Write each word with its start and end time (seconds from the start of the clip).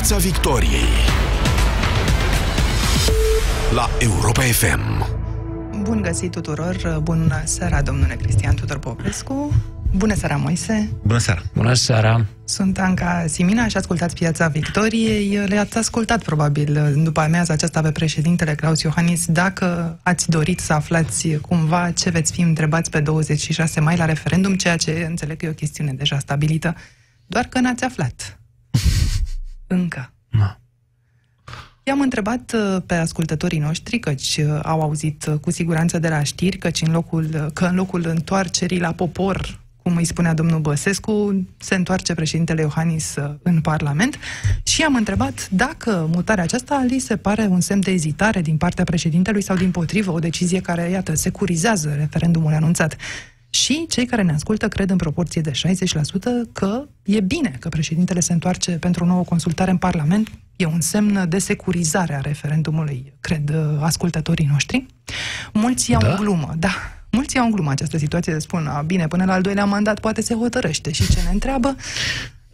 Piața 0.00 0.16
Victoriei 0.16 0.88
la 3.74 3.88
Europa 3.98 4.42
FM. 4.42 5.06
Bun 5.82 6.02
găsit 6.02 6.30
tuturor! 6.30 7.00
Bună 7.02 7.42
seara, 7.44 7.82
domnule 7.82 8.14
Cristian 8.14 8.54
Tudor 8.54 8.78
Popescu! 8.78 9.62
Bună 9.96 10.14
seara, 10.14 10.36
Moise! 10.36 10.90
Bună 11.02 11.18
seara! 11.18 11.42
Bună 11.54 11.74
seara! 11.74 12.26
Sunt 12.44 12.78
Anca 12.78 13.24
Simina 13.28 13.68
și 13.68 13.76
ascultați 13.76 14.14
Piața 14.14 14.48
Victoriei. 14.48 15.36
Le-ați 15.46 15.78
ascultat 15.78 16.22
probabil 16.22 17.02
după 17.02 17.20
amiaza 17.20 17.52
aceasta 17.52 17.80
pe 17.80 17.92
președintele 17.92 18.54
Claus 18.54 18.82
Iohannis. 18.82 19.26
Dacă 19.26 19.98
ați 20.02 20.30
dorit 20.30 20.60
să 20.60 20.72
aflați 20.72 21.28
cumva 21.28 21.90
ce 21.90 22.10
veți 22.10 22.32
fi 22.32 22.40
întrebați 22.40 22.90
pe 22.90 23.00
26 23.00 23.80
mai 23.80 23.96
la 23.96 24.04
referendum, 24.04 24.54
ceea 24.54 24.76
ce 24.76 25.04
înțeleg 25.08 25.36
că 25.36 25.46
e 25.46 25.48
o 25.48 25.52
chestiune 25.52 25.92
deja 25.92 26.18
stabilită, 26.18 26.74
doar 27.26 27.44
că 27.44 27.60
n-ați 27.60 27.84
aflat. 27.84 28.39
Încă. 29.72 30.12
Da. 30.28 30.60
I-am 31.82 32.00
întrebat 32.00 32.52
uh, 32.54 32.82
pe 32.86 32.94
ascultătorii 32.94 33.58
noștri, 33.58 33.98
căci 33.98 34.36
uh, 34.36 34.60
au 34.62 34.80
auzit 34.80 35.26
uh, 35.26 35.34
cu 35.40 35.50
siguranță 35.50 35.98
de 35.98 36.08
la 36.08 36.22
știri, 36.22 36.56
căci 36.56 36.82
în 36.82 36.92
locul, 36.92 37.50
că 37.54 37.64
în 37.64 37.74
locul 37.74 38.06
întoarcerii 38.06 38.80
la 38.80 38.92
popor, 38.92 39.60
cum 39.82 39.96
îi 39.96 40.04
spunea 40.04 40.34
domnul 40.34 40.60
Băsescu, 40.60 41.46
se 41.58 41.74
întoarce 41.74 42.14
președintele 42.14 42.60
Iohannis 42.60 43.14
în 43.42 43.60
Parlament 43.60 44.18
și 44.62 44.82
am 44.82 44.94
întrebat 44.94 45.48
dacă 45.48 46.08
mutarea 46.12 46.44
aceasta 46.44 46.84
li 46.88 46.98
se 46.98 47.16
pare 47.16 47.42
un 47.42 47.60
semn 47.60 47.80
de 47.80 47.90
ezitare 47.90 48.40
din 48.40 48.56
partea 48.56 48.84
președintelui 48.84 49.42
sau 49.42 49.56
din 49.56 49.70
potrivă 49.70 50.10
o 50.10 50.18
decizie 50.18 50.60
care, 50.60 50.90
iată, 50.90 51.14
securizează 51.14 51.94
referendumul 51.98 52.52
anunțat. 52.52 52.96
Și 53.50 53.86
cei 53.88 54.06
care 54.06 54.22
ne 54.22 54.32
ascultă 54.32 54.68
cred 54.68 54.90
în 54.90 54.96
proporție 54.96 55.40
de 55.40 55.50
60% 55.50 55.54
că 56.52 56.84
e 57.02 57.20
bine 57.20 57.56
că 57.58 57.68
președintele 57.68 58.20
se 58.20 58.32
întoarce 58.32 58.70
pentru 58.70 59.04
o 59.04 59.06
nouă 59.06 59.24
consultare 59.24 59.70
în 59.70 59.76
Parlament. 59.76 60.30
E 60.56 60.66
un 60.66 60.80
semn 60.80 61.28
de 61.28 61.38
securizare 61.38 62.14
a 62.14 62.20
referendumului, 62.20 63.12
cred 63.20 63.54
ascultătorii 63.80 64.48
noștri. 64.50 64.86
Mulți 65.52 65.90
iau 65.90 66.00
da? 66.00 66.10
în 66.10 66.16
glumă, 66.16 66.54
da, 66.58 66.70
mulți 67.10 67.36
iau 67.36 67.44
în 67.44 67.50
glumă 67.50 67.70
această 67.70 67.98
situație 67.98 68.32
de 68.32 68.38
spun, 68.38 68.66
a, 68.66 68.82
bine, 68.82 69.06
până 69.06 69.24
la 69.24 69.32
al 69.32 69.42
doilea 69.42 69.64
mandat 69.64 70.00
poate 70.00 70.20
se 70.20 70.34
hotărăște 70.34 70.92
și 70.92 71.08
ce 71.12 71.22
ne 71.22 71.30
întreabă. 71.32 71.76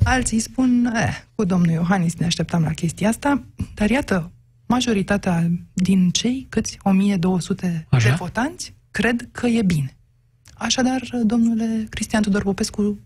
Alții 0.02 0.38
spun, 0.38 0.92
eh, 0.96 1.16
cu 1.34 1.44
domnul 1.44 1.70
Iohannis 1.70 2.14
ne 2.14 2.26
așteptam 2.26 2.62
la 2.62 2.70
chestia 2.70 3.08
asta, 3.08 3.42
dar 3.74 3.90
iată, 3.90 4.30
majoritatea 4.66 5.50
din 5.72 6.10
cei 6.10 6.46
câți 6.48 6.78
1200 6.82 7.86
Așa? 7.90 8.08
de 8.08 8.14
votanți 8.14 8.74
cred 8.90 9.28
că 9.32 9.46
e 9.46 9.62
bine. 9.62 9.95
Așadar, 10.58 11.00
domnule 11.24 11.86
Cristian 11.90 12.22
Tudor 12.22 12.42
Popescu, 12.42 12.98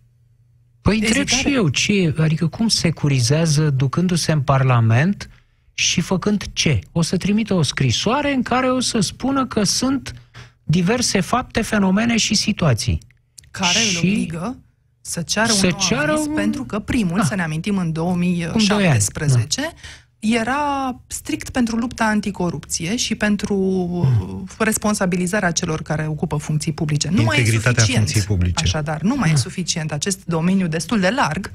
Păi 0.82 0.98
întreb 0.98 1.26
și 1.26 1.54
eu, 1.54 1.68
ce, 1.68 2.14
adică 2.18 2.46
cum 2.46 2.68
securizează 2.68 3.70
ducându-se 3.70 4.32
în 4.32 4.40
Parlament 4.40 5.30
și 5.74 6.00
făcând 6.00 6.44
ce? 6.52 6.78
O 6.92 7.02
să 7.02 7.16
trimită 7.16 7.54
o 7.54 7.62
scrisoare 7.62 8.34
în 8.34 8.42
care 8.42 8.70
o 8.70 8.80
să 8.80 9.00
spună 9.00 9.46
că 9.46 9.62
sunt 9.62 10.14
diverse 10.62 11.20
fapte, 11.20 11.60
fenomene 11.60 12.16
și 12.16 12.34
situații. 12.34 12.98
Care 13.50 13.78
și 13.78 14.04
îl 14.04 14.10
obligă 14.10 14.58
să 15.00 15.22
ceară 15.22 15.52
să 15.52 15.66
un 15.66 15.72
ceară 15.72 16.18
un... 16.18 16.34
pentru 16.34 16.64
că 16.64 16.78
primul, 16.78 17.18
da. 17.18 17.24
să 17.24 17.34
ne 17.34 17.42
amintim, 17.42 17.76
în 17.76 17.92
2017, 17.92 19.72
era 20.20 20.94
strict 21.06 21.50
pentru 21.50 21.76
lupta 21.76 22.04
anticorupție 22.04 22.96
și 22.96 23.14
pentru 23.14 23.54
mm. 23.54 24.46
responsabilizarea 24.58 25.50
celor 25.50 25.82
care 25.82 26.06
ocupă 26.06 26.36
funcții 26.36 26.72
publice. 26.72 27.08
Nu 27.10 27.22
mai 27.22 27.40
e 27.40 27.44
suficient, 27.44 27.96
funcției 27.96 28.22
publice. 28.22 28.64
Așadar, 28.64 29.00
nu 29.00 29.14
mai 29.16 29.28
mm. 29.28 29.34
e 29.34 29.38
suficient 29.38 29.92
acest 29.92 30.24
domeniu 30.24 30.66
destul 30.66 31.00
de 31.00 31.10
larg, 31.10 31.50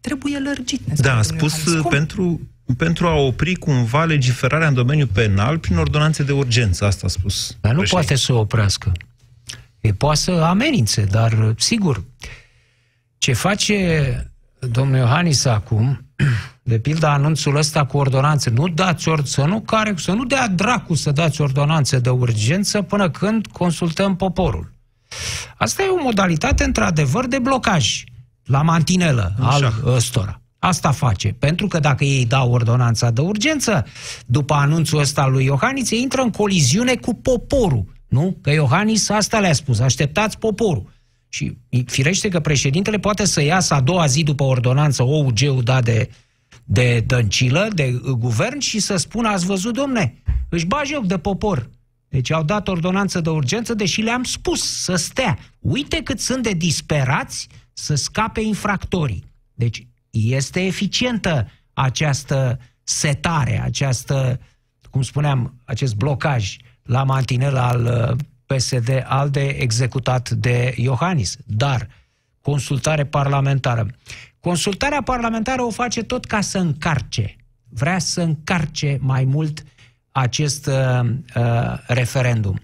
trebuie 0.00 0.38
lărgit. 0.38 0.80
Da, 0.96 1.16
a 1.16 1.22
spus 1.22 1.64
pentru, 1.88 2.40
pentru 2.76 3.06
a 3.06 3.14
opri 3.14 3.54
cumva 3.54 4.04
legiferarea 4.04 4.68
în 4.68 4.74
domeniul 4.74 5.08
penal 5.12 5.58
prin 5.58 5.76
ordonanțe 5.76 6.22
de 6.22 6.32
urgență, 6.32 6.84
asta 6.84 7.06
a 7.06 7.10
spus. 7.10 7.56
Dar 7.60 7.74
nu 7.74 7.82
poate 7.82 8.14
să 8.14 8.32
o 8.32 8.38
oprească. 8.38 8.92
E 9.80 9.92
poate 9.92 10.18
să 10.18 10.30
amenințe, 10.30 11.04
dar 11.04 11.54
sigur, 11.58 12.04
ce 13.18 13.32
face 13.32 14.32
domnul 14.58 14.96
Iohannis 14.96 15.44
acum 15.44 16.09
de 16.62 16.78
pildă 16.78 17.06
anunțul 17.06 17.56
ăsta 17.56 17.84
cu 17.84 17.96
ordonanțe. 17.96 18.50
Nu 18.50 18.68
dați 18.68 19.08
or, 19.08 19.24
să 19.24 19.44
nu 19.44 19.60
care, 19.60 19.94
să 19.96 20.12
nu 20.12 20.24
dea 20.24 20.48
dracu 20.48 20.94
să 20.94 21.10
dați 21.10 21.40
ordonanțe 21.40 21.98
de 21.98 22.10
urgență 22.10 22.82
până 22.82 23.10
când 23.10 23.46
consultăm 23.46 24.16
poporul. 24.16 24.72
Asta 25.56 25.82
e 25.82 25.88
o 25.88 26.02
modalitate, 26.02 26.64
într-adevăr, 26.64 27.26
de 27.26 27.38
blocaj 27.38 28.04
la 28.44 28.62
mantinelă 28.62 29.34
Așa. 29.40 29.48
al 29.48 29.74
ăstora. 29.84 30.40
Asta 30.58 30.90
face. 30.90 31.36
Pentru 31.38 31.66
că 31.66 31.78
dacă 31.78 32.04
ei 32.04 32.26
dau 32.26 32.52
ordonanța 32.52 33.10
de 33.10 33.20
urgență, 33.20 33.86
după 34.26 34.54
anunțul 34.54 34.98
ăsta 34.98 35.26
lui 35.26 35.44
Iohannis, 35.44 35.90
ei 35.90 36.00
intră 36.00 36.22
în 36.22 36.30
coliziune 36.30 36.94
cu 36.94 37.14
poporul. 37.14 37.84
Nu? 38.08 38.36
Că 38.42 38.50
Iohannis 38.50 39.08
asta 39.08 39.38
le-a 39.38 39.52
spus. 39.52 39.78
Așteptați 39.78 40.38
poporul. 40.38 40.90
Și 41.32 41.56
firește 41.86 42.28
că 42.28 42.40
președintele 42.40 42.98
poate 42.98 43.24
să 43.24 43.42
iasă 43.42 43.74
a 43.74 43.80
doua 43.80 44.06
zi 44.06 44.22
după 44.22 44.42
ordonanță 44.42 45.02
OUG-ul 45.02 45.62
dat 45.62 45.84
de 45.84 46.10
de 46.64 47.04
dăncilă, 47.06 47.68
de 47.74 48.00
guvern 48.18 48.58
și 48.58 48.78
să 48.78 48.96
spună, 48.96 49.28
ați 49.28 49.46
văzut, 49.46 49.74
domne, 49.74 50.22
își 50.48 50.66
bagi 50.66 50.92
joc 50.92 51.06
de 51.06 51.18
popor. 51.18 51.70
Deci 52.08 52.30
au 52.30 52.42
dat 52.42 52.68
ordonanță 52.68 53.20
de 53.20 53.30
urgență, 53.30 53.74
deși 53.74 54.00
le-am 54.00 54.24
spus 54.24 54.82
să 54.82 54.94
stea. 54.94 55.38
Uite 55.58 56.02
cât 56.02 56.20
sunt 56.20 56.42
de 56.42 56.52
disperați 56.52 57.48
să 57.72 57.94
scape 57.94 58.40
infractorii. 58.40 59.24
Deci 59.54 59.86
este 60.10 60.64
eficientă 60.64 61.50
această 61.72 62.58
setare, 62.82 63.62
această, 63.62 64.40
cum 64.90 65.02
spuneam, 65.02 65.54
acest 65.64 65.94
blocaj 65.96 66.56
la 66.82 67.04
mantinel 67.04 67.56
al 67.56 68.16
uh, 68.50 68.56
PSD, 68.56 69.04
al 69.06 69.30
de 69.30 69.46
executat 69.46 70.30
de 70.30 70.74
Iohannis. 70.76 71.36
Dar 71.46 71.88
consultare 72.40 73.06
parlamentară. 73.06 73.86
Consultarea 74.40 75.02
parlamentară 75.02 75.62
o 75.62 75.70
face 75.70 76.02
tot 76.02 76.24
ca 76.24 76.40
să 76.40 76.58
încarce. 76.58 77.36
Vrea 77.68 77.98
să 77.98 78.20
încarce 78.20 78.98
mai 79.00 79.24
mult 79.24 79.64
acest 80.12 80.66
uh, 80.66 81.00
uh, 81.36 81.78
referendum. 81.86 82.60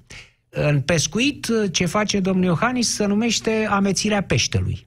În 0.49 0.81
pescuit, 0.81 1.47
ce 1.73 1.87
face 1.87 2.21
domnul 2.21 2.45
Iohannis 2.45 2.95
se 2.95 3.07
numește 3.07 3.67
amețirea 3.71 4.23
peștelui. 4.23 4.87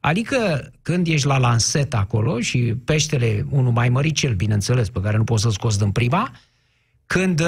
Adică 0.00 0.70
când 0.82 1.06
ești 1.06 1.26
la 1.26 1.38
lanset 1.38 1.94
acolo 1.94 2.40
și 2.40 2.58
peștele, 2.58 3.46
unul 3.50 3.72
mai 3.72 3.88
măricel, 3.88 4.34
bineînțeles, 4.34 4.88
pe 4.90 5.00
care 5.00 5.16
nu 5.16 5.24
poți 5.24 5.42
să 5.42 5.50
scoți 5.50 5.78
din 5.78 5.90
prima, 5.90 6.32
când 7.12 7.40
uh, 7.40 7.46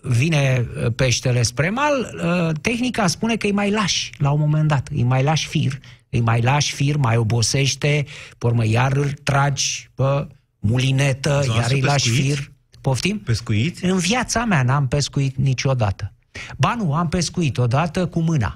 vine 0.00 0.66
peștele 0.96 1.42
spre 1.42 1.70
mal, 1.70 2.14
uh, 2.24 2.56
tehnica 2.60 3.06
spune 3.06 3.36
că 3.36 3.46
îi 3.46 3.52
mai 3.52 3.70
lași 3.70 4.10
la 4.18 4.30
un 4.30 4.40
moment 4.40 4.68
dat, 4.68 4.88
îi 4.92 5.02
mai 5.02 5.22
lași 5.22 5.46
fir 5.46 5.80
îi 6.14 6.20
mai 6.20 6.40
lași 6.40 6.74
fir, 6.74 6.96
mai 6.96 7.16
obosește, 7.16 8.06
pe 8.38 8.46
urmă 8.46 8.66
iar 8.66 8.92
îl 8.92 9.10
tragi 9.22 9.90
pe 9.94 10.26
mulinetă, 10.58 11.40
Zon 11.44 11.56
iar 11.56 11.70
îi 11.70 11.80
lași 11.80 12.10
fir. 12.10 12.52
Poftim? 12.80 13.18
Pescuit? 13.18 13.78
În 13.82 13.98
viața 13.98 14.44
mea 14.44 14.62
n-am 14.62 14.88
pescuit 14.88 15.36
niciodată. 15.36 16.12
Ba 16.56 16.74
nu, 16.74 16.94
am 16.94 17.08
pescuit 17.08 17.58
odată 17.58 18.06
cu 18.06 18.20
mâna. 18.20 18.54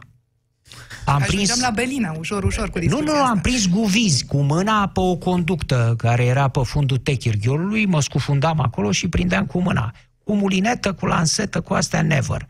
Am 1.04 1.22
prins... 1.26 1.60
la 1.60 1.70
Belina, 1.70 2.14
ușor, 2.18 2.44
ușor 2.44 2.70
cu 2.70 2.78
Nu, 2.78 3.00
nu, 3.00 3.12
asta. 3.12 3.28
am 3.28 3.40
prins 3.40 3.68
guvizi 3.68 4.24
cu 4.24 4.40
mâna 4.40 4.88
pe 4.88 5.00
o 5.00 5.16
conductă 5.16 5.94
care 5.96 6.24
era 6.24 6.48
pe 6.48 6.60
fundul 6.64 6.98
techirghiolului, 6.98 7.86
mă 7.86 8.00
scufundam 8.00 8.60
acolo 8.60 8.90
și 8.90 9.08
prindeam 9.08 9.46
cu 9.46 9.60
mâna. 9.60 9.92
Cu 10.28 10.34
mulinetă, 10.34 10.92
cu 10.92 11.06
lansetă, 11.06 11.60
cu 11.60 11.74
astea 11.74 12.02
never. 12.02 12.48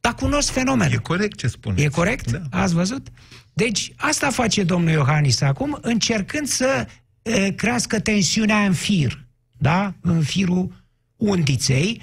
Dar 0.00 0.14
cunosc 0.14 0.50
fenomenul. 0.50 0.92
E 0.92 0.96
corect 0.96 1.36
ce 1.38 1.46
spune. 1.46 1.82
E 1.82 1.88
corect? 1.88 2.30
Da. 2.30 2.40
Ați 2.50 2.74
văzut? 2.74 3.06
Deci 3.52 3.92
asta 3.96 4.30
face 4.30 4.62
domnul 4.62 4.90
Iohannis 4.90 5.40
acum, 5.40 5.78
încercând 5.80 6.46
să 6.46 6.86
e, 7.22 7.50
crească 7.50 8.00
tensiunea 8.00 8.64
în 8.64 8.72
fir, 8.72 9.26
da? 9.58 9.94
În 10.00 10.22
firul 10.22 10.84
undiței, 11.16 12.00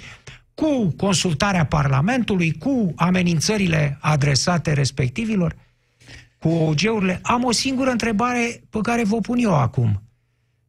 cu 0.54 0.94
consultarea 0.96 1.66
Parlamentului, 1.66 2.52
cu 2.52 2.92
amenințările 2.96 3.98
adresate 4.00 4.72
respectivilor, 4.72 5.56
cu 6.38 6.48
OG-urile. 6.48 7.20
Am 7.22 7.44
o 7.44 7.52
singură 7.52 7.90
întrebare 7.90 8.64
pe 8.70 8.78
care 8.82 9.04
vă 9.04 9.16
pun 9.16 9.38
eu 9.38 9.54
acum. 9.54 10.02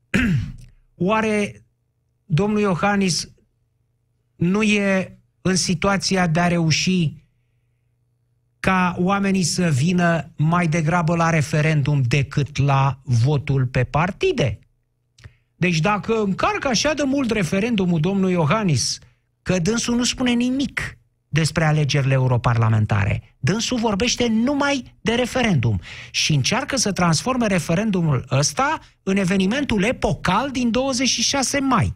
Oare 0.96 1.66
domnul 2.26 2.60
Iohannis 2.60 3.30
nu 4.36 4.64
e 4.64 5.20
în 5.42 5.56
situația 5.56 6.28
de 6.28 6.40
a 6.40 6.48
reuși 6.48 7.14
ca 8.60 8.96
oamenii 9.00 9.44
să 9.44 9.70
vină 9.70 10.32
mai 10.36 10.68
degrabă 10.68 11.16
la 11.16 11.30
referendum 11.30 12.02
decât 12.02 12.58
la 12.58 13.00
votul 13.04 13.66
pe 13.66 13.84
partide. 13.84 14.60
Deci 15.56 15.80
dacă 15.80 16.22
încarcă 16.22 16.68
așa 16.68 16.94
de 16.94 17.04
mult 17.04 17.32
referendumul 17.32 18.00
domnului 18.00 18.34
Iohannis, 18.34 19.00
că 19.42 19.60
dânsul 19.60 19.96
nu 19.96 20.04
spune 20.04 20.32
nimic 20.32 20.98
despre 21.28 21.66
alegerile 21.66 22.14
europarlamentare. 22.14 23.36
Dânsul 23.40 23.78
vorbește 23.78 24.28
numai 24.28 24.96
de 25.02 25.14
referendum 25.14 25.80
și 26.12 26.34
încearcă 26.34 26.76
să 26.76 26.92
transforme 26.92 27.48
referendumul 27.48 28.26
ăsta 28.32 28.80
în 29.04 29.18
evenimentul 29.18 29.84
epocal 29.84 30.52
din 30.52 30.72
26 30.72 31.60
mai. 31.60 31.96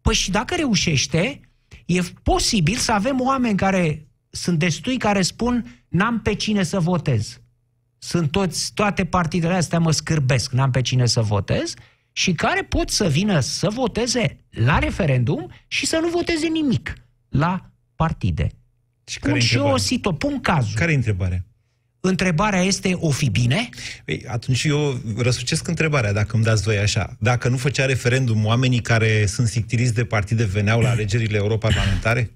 Păi 0.00 0.14
și 0.14 0.30
dacă 0.30 0.54
reușește, 0.54 1.40
e 1.88 2.02
posibil 2.22 2.76
să 2.76 2.92
avem 2.92 3.20
oameni 3.20 3.56
care 3.56 4.08
sunt 4.30 4.58
destui 4.58 4.96
care 4.96 5.22
spun 5.22 5.84
n-am 5.88 6.20
pe 6.20 6.34
cine 6.34 6.62
să 6.62 6.80
votez. 6.80 7.40
Sunt 7.98 8.30
toți, 8.30 8.70
toate 8.74 9.04
partidele 9.04 9.54
astea 9.54 9.78
mă 9.78 9.90
scârbesc, 9.90 10.52
n-am 10.52 10.70
pe 10.70 10.80
cine 10.80 11.06
să 11.06 11.20
votez 11.20 11.74
și 12.12 12.32
care 12.32 12.62
pot 12.62 12.90
să 12.90 13.08
vină 13.08 13.40
să 13.40 13.68
voteze 13.70 14.44
la 14.50 14.78
referendum 14.78 15.50
și 15.66 15.86
să 15.86 15.98
nu 16.02 16.08
voteze 16.08 16.46
nimic 16.46 16.92
la 17.28 17.70
partide. 17.94 18.48
Și 19.04 19.18
Pun 19.18 19.28
care 19.30 19.42
și 19.42 19.54
eu 19.54 19.60
o 19.60 19.64
întrebare? 19.64 19.86
situație, 19.92 20.28
pun 20.28 20.40
cazul. 20.40 20.78
Care 20.78 20.92
e 20.92 20.94
întrebarea? 20.94 21.44
Întrebarea 22.00 22.60
este, 22.60 22.94
o 22.94 23.10
fi 23.10 23.30
bine? 23.30 23.68
Ei, 24.04 24.24
atunci 24.28 24.64
eu 24.64 25.00
răsucesc 25.16 25.68
întrebarea, 25.68 26.12
dacă 26.12 26.30
îmi 26.34 26.44
dați 26.44 26.62
voi 26.62 26.78
așa. 26.78 27.16
Dacă 27.18 27.48
nu 27.48 27.56
făcea 27.56 27.84
referendum, 27.84 28.44
oamenii 28.44 28.80
care 28.80 29.26
sunt 29.26 29.48
sictiriți 29.48 29.94
de 29.94 30.04
partide 30.04 30.44
veneau 30.44 30.80
la 30.80 30.90
alegerile 30.90 31.36
europarlamentare? 31.36 32.30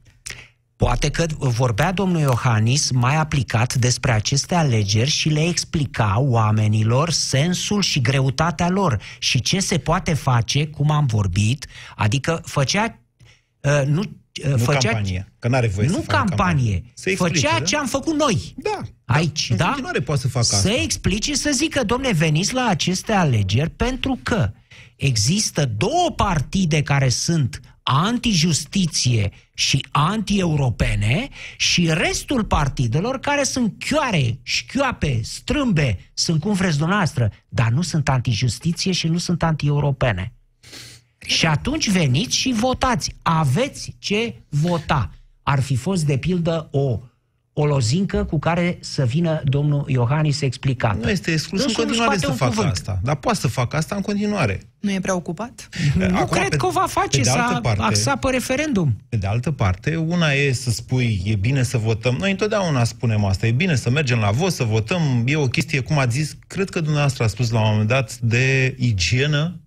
Poate 0.76 1.10
că 1.10 1.26
vorbea 1.38 1.92
domnul 1.92 2.20
Iohannis 2.20 2.90
mai 2.90 3.16
aplicat 3.16 3.74
despre 3.74 4.12
aceste 4.12 4.54
alegeri 4.54 5.10
și 5.10 5.28
le 5.28 5.46
explica 5.46 6.14
oamenilor 6.18 7.10
sensul 7.10 7.82
și 7.82 8.00
greutatea 8.00 8.68
lor 8.68 9.02
și 9.18 9.40
ce 9.40 9.60
se 9.60 9.78
poate 9.78 10.14
face, 10.14 10.66
cum 10.66 10.90
am 10.90 11.06
vorbit, 11.06 11.66
adică 11.96 12.40
făcea... 12.44 12.98
Uh, 13.60 13.82
nu, 13.86 14.00
uh, 14.00 14.06
Nu 14.48 14.56
făcea, 14.56 14.78
campanie, 14.78 15.32
că 15.38 15.48
n-are 15.48 15.68
voie 15.68 15.86
nu 15.86 15.94
să 15.94 16.00
facă 16.00 16.16
campanie, 16.16 16.82
Să 16.94 17.10
explice, 17.10 17.40
făcea 17.40 17.58
da? 17.58 17.64
ce 17.64 17.76
am 17.76 17.86
făcut 17.86 18.16
noi. 18.16 18.54
Da. 18.56 18.80
Aici, 19.04 19.46
în 19.50 19.56
da? 19.56 19.64
continuare 19.66 20.00
poate 20.00 20.20
să 20.20 20.28
facă 20.28 20.44
să 20.44 20.54
asta. 20.54 20.80
explice, 20.82 21.34
să 21.34 21.50
zică, 21.52 21.84
domne, 21.84 22.12
veniți 22.12 22.54
la 22.54 22.66
aceste 22.66 23.12
alegeri 23.12 23.70
pentru 23.70 24.18
că 24.22 24.50
există 24.96 25.64
două 25.76 26.10
partide 26.16 26.82
care 26.82 27.08
sunt 27.08 27.60
antijustiție 27.82 29.30
și 29.54 29.86
anti-europene 29.90 31.28
și 31.56 31.90
restul 31.92 32.44
partidelor 32.44 33.18
care 33.18 33.42
sunt 33.42 33.74
chioare, 33.78 34.38
șchioape, 34.42 35.20
strâmbe, 35.22 36.10
sunt 36.14 36.40
cum 36.40 36.52
vreți 36.52 36.78
dumneavoastră, 36.78 37.32
dar 37.48 37.68
nu 37.68 37.82
sunt 37.82 38.08
antijustiție 38.08 38.92
și 38.92 39.06
nu 39.06 39.18
sunt 39.18 39.42
anti-europene. 39.42 40.32
Și 41.26 41.46
atunci 41.46 41.90
veniți 41.90 42.36
și 42.36 42.52
votați. 42.56 43.14
Aveți 43.22 43.96
ce 43.98 44.34
vota. 44.48 45.10
Ar 45.42 45.60
fi 45.60 45.76
fost, 45.76 46.04
de 46.06 46.16
pildă, 46.16 46.68
o, 46.70 46.98
o 47.52 47.66
lozincă 47.66 48.24
cu 48.24 48.38
care 48.38 48.78
să 48.80 49.04
vină 49.04 49.40
domnul 49.44 49.84
Iohannis 49.88 50.40
explicată. 50.40 50.98
Nu 51.02 51.10
este 51.10 51.30
exclus 51.30 51.60
în 51.60 51.66
Dânsul 51.66 51.82
nu 51.84 51.88
continuare 51.88 52.18
scoate 52.18 52.36
să 52.38 52.44
un 52.44 52.48
facă 52.48 52.50
cuvânt. 52.54 52.72
asta. 52.72 53.00
Dar 53.02 53.16
poate 53.16 53.38
să 53.38 53.48
facă 53.48 53.76
asta 53.76 53.94
în 53.94 54.00
continuare. 54.00 54.60
Nu 54.80 54.90
e 54.92 55.00
prea 55.00 55.14
ocupat? 55.14 55.68
Nu 55.94 56.04
Acum, 56.04 56.26
cred 56.26 56.48
pe- 56.48 56.56
că 56.56 56.66
o 56.66 56.70
va 56.70 56.86
face, 56.88 57.16
pe 57.18 57.22
de 57.22 57.30
altă 57.30 57.54
să 57.54 57.60
parte- 57.60 57.82
axa 57.82 58.16
pe 58.16 58.30
referendum. 58.30 58.96
Pe 59.08 59.16
de 59.16 59.26
altă 59.26 59.50
parte, 59.50 59.96
una 59.96 60.30
e 60.32 60.52
să 60.52 60.70
spui, 60.70 61.22
e 61.24 61.34
bine 61.34 61.62
să 61.62 61.78
votăm. 61.78 62.16
Noi 62.18 62.30
întotdeauna 62.30 62.84
spunem 62.84 63.24
asta, 63.24 63.46
e 63.46 63.50
bine 63.50 63.74
să 63.74 63.90
mergem 63.90 64.18
la 64.18 64.30
vot, 64.30 64.52
să 64.52 64.64
votăm. 64.64 65.22
E 65.26 65.36
o 65.36 65.46
chestie, 65.46 65.80
cum 65.80 65.98
ați 65.98 66.16
zis, 66.16 66.36
cred 66.46 66.68
că 66.70 66.80
dumneavoastră 66.80 67.24
a 67.24 67.26
spus 67.26 67.50
la 67.50 67.60
un 67.60 67.68
moment 67.70 67.88
dat, 67.88 68.18
de 68.18 68.74
igienă 68.78 69.54
uh, 69.56 69.61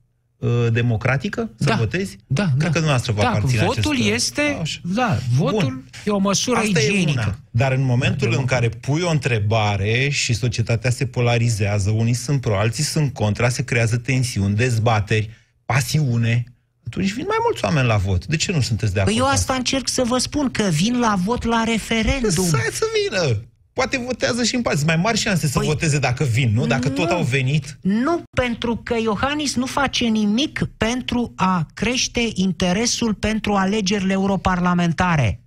democratică, 0.71 1.49
să 1.59 1.65
Da. 1.65 1.75
votezi? 1.75 2.17
Da, 2.27 2.43
cred 2.43 2.57
da. 2.57 2.63
că 2.65 2.71
dumneavoastră 2.71 3.11
va 3.11 3.21
da, 3.21 3.29
aparține 3.29 3.63
votul 3.65 3.91
acest... 3.91 4.13
este, 4.13 4.57
Așa. 4.61 4.79
da, 4.83 5.17
votul 5.35 5.59
Bun. 5.59 5.83
e 6.05 6.09
o 6.11 6.17
măsură 6.17 6.57
Asta 6.57 6.79
igienică. 6.79 7.09
e 7.09 7.21
una. 7.23 7.37
Dar 7.51 7.71
în 7.71 7.83
momentul 7.83 8.35
în 8.37 8.45
care 8.45 8.69
pui 8.69 9.01
o 9.01 9.09
întrebare 9.09 10.09
și 10.09 10.33
societatea 10.33 10.89
se 10.89 11.05
polarizează, 11.05 11.89
unii 11.89 12.13
sunt 12.13 12.41
pro, 12.41 12.57
alții 12.57 12.83
sunt 12.83 13.13
contra, 13.13 13.49
se 13.49 13.63
creează 13.63 13.97
tensiuni, 13.97 14.55
dezbateri, 14.55 15.29
pasiune, 15.65 16.43
atunci 16.85 17.13
vin 17.13 17.25
mai 17.27 17.37
mulți 17.43 17.63
oameni 17.63 17.87
la 17.87 17.95
vot. 17.97 18.25
De 18.25 18.35
ce 18.35 18.51
nu 18.51 18.61
sunteți 18.61 18.93
de 18.93 18.99
acord? 18.99 19.15
Păi 19.15 19.23
eu 19.25 19.29
cu 19.29 19.35
asta 19.35 19.53
încerc 19.53 19.87
să 19.87 20.03
vă 20.07 20.17
spun, 20.17 20.51
că 20.51 20.63
vin 20.63 20.99
la 20.99 21.15
vot 21.23 21.43
la 21.43 21.63
referendum. 21.67 22.45
Să, 22.45 22.57
să 22.71 22.85
vină. 23.09 23.41
Poate 23.75 23.97
votează 23.97 24.43
și 24.43 24.55
în 24.55 24.61
pas. 24.61 24.83
Mai 24.83 24.95
mari 24.95 25.17
șanse 25.17 25.47
să 25.47 25.59
Păi- 25.59 25.65
voteze 25.65 25.99
dacă 25.99 26.23
vin, 26.23 26.53
nu? 26.53 26.65
Dacă 26.67 26.89
tot 26.89 27.09
Nu. 27.09 27.15
au 27.15 27.23
venit. 27.23 27.77
Nu, 27.81 28.23
pentru 28.37 28.75
că 28.83 28.95
Iohannis 29.03 29.55
nu 29.55 29.65
face 29.65 30.05
nimic 30.05 30.69
pentru 30.77 31.33
a 31.35 31.65
crește 31.73 32.29
interesul 32.33 33.13
pentru 33.13 33.53
alegerile 33.53 34.13
europarlamentare. 34.13 35.41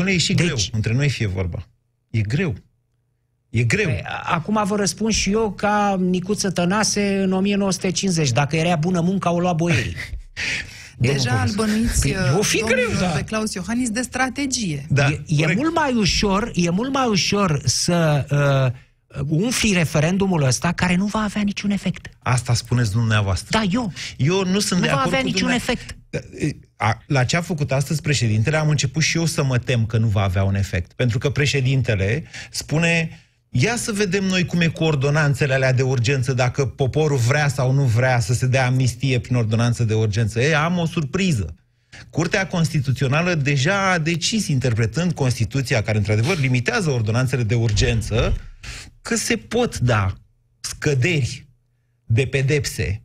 Dom'le, 0.00 0.06
e 0.08 0.16
și 0.18 0.34
Deci- 0.34 0.44
greu. 0.46 0.56
Între 0.72 0.92
noi 0.94 1.08
fie 1.08 1.26
vorba. 1.26 1.66
E 2.10 2.20
greu. 2.20 2.54
E 3.50 3.62
greu. 3.64 3.84
Păi, 3.86 4.02
a- 4.06 4.22
Acum 4.34 4.62
vă 4.64 4.76
răspund 4.76 5.12
și 5.12 5.30
eu 5.30 5.52
ca 5.52 5.96
Nicuță 6.00 6.50
Tănase 6.50 7.18
în 7.22 7.32
1950. 7.32 8.30
Dacă 8.30 8.56
era 8.56 8.76
bună 8.76 9.00
munca, 9.00 9.30
o 9.30 9.40
lua 9.40 9.52
boierii. 9.52 9.94
Deja 10.98 11.42
îl 11.46 11.52
bănuiți 11.54 12.00
Păi, 12.00 12.10
uh, 12.32 12.38
o 12.38 12.42
fi 12.42 12.58
domnul, 12.58 12.76
greu, 12.76 13.00
da. 13.00 13.06
pe 13.06 13.22
Claus 13.22 13.54
Iohannis 13.54 13.90
de 13.90 14.00
strategie. 14.02 14.86
da, 14.88 15.06
e, 15.08 15.22
e 15.26 15.40
corect. 15.40 15.58
mult 15.58 15.74
mai 15.74 15.92
ușor, 15.94 16.50
e 16.54 16.70
mult 16.70 16.92
mai 16.92 17.06
ușor 17.06 17.60
să 17.64 18.26
uh, 18.70 19.24
umfli 19.28 19.72
referendumul 19.72 20.42
ăsta 20.42 20.72
care 20.72 20.94
nu 20.94 21.04
va 21.06 21.18
avea 21.20 21.42
niciun 21.42 21.70
efect. 21.70 22.08
Asta 22.18 22.54
spuneți 22.54 22.92
dumneavoastră. 22.92 23.58
Da, 23.58 23.64
eu. 23.72 23.92
Eu 24.16 24.44
nu 24.44 24.58
sunt 24.58 24.80
Nu 24.80 24.84
de 24.86 24.92
va 24.92 24.98
acord 24.98 25.06
avea 25.06 25.20
cu 25.20 25.26
niciun 25.26 25.40
dumneavoastră. 25.48 25.72
efect. 25.72 25.96
A, 26.76 27.02
la 27.06 27.24
ce 27.24 27.36
a 27.36 27.40
făcut 27.40 27.72
astăzi 27.72 28.00
președintele, 28.00 28.56
am 28.56 28.68
început 28.68 29.02
și 29.02 29.16
eu 29.16 29.24
să 29.24 29.44
mă 29.44 29.58
tem 29.58 29.86
că 29.86 29.98
nu 29.98 30.06
va 30.06 30.22
avea 30.22 30.44
un 30.44 30.54
efect. 30.54 30.92
Pentru 30.92 31.18
că 31.18 31.30
președintele 31.30 32.24
spune, 32.50 33.20
ia 33.50 33.76
să 33.76 33.92
vedem 33.92 34.24
noi 34.24 34.46
cum 34.46 34.60
e 34.60 34.66
cu 34.66 34.84
ordonanțele 34.84 35.54
alea 35.54 35.72
de 35.72 35.82
urgență, 35.82 36.32
dacă 36.32 36.66
poporul 36.66 37.16
vrea 37.16 37.48
sau 37.48 37.72
nu 37.72 37.82
vrea 37.82 38.20
să 38.20 38.34
se 38.34 38.46
dea 38.46 38.66
amnistie 38.66 39.18
prin 39.18 39.36
ordonanță 39.36 39.84
de 39.84 39.94
urgență. 39.94 40.40
Ei, 40.40 40.54
am 40.54 40.78
o 40.78 40.86
surpriză. 40.86 41.54
Curtea 42.10 42.46
Constituțională 42.46 43.34
deja 43.34 43.90
a 43.90 43.98
decis, 43.98 44.46
interpretând 44.46 45.12
Constituția, 45.12 45.82
care 45.82 45.98
într-adevăr 45.98 46.38
limitează 46.38 46.90
ordonanțele 46.90 47.42
de 47.42 47.54
urgență, 47.54 48.36
că 49.02 49.16
se 49.16 49.36
pot 49.36 49.78
da 49.78 50.14
scăderi 50.60 51.46
de 52.06 52.26
pedepse 52.26 53.00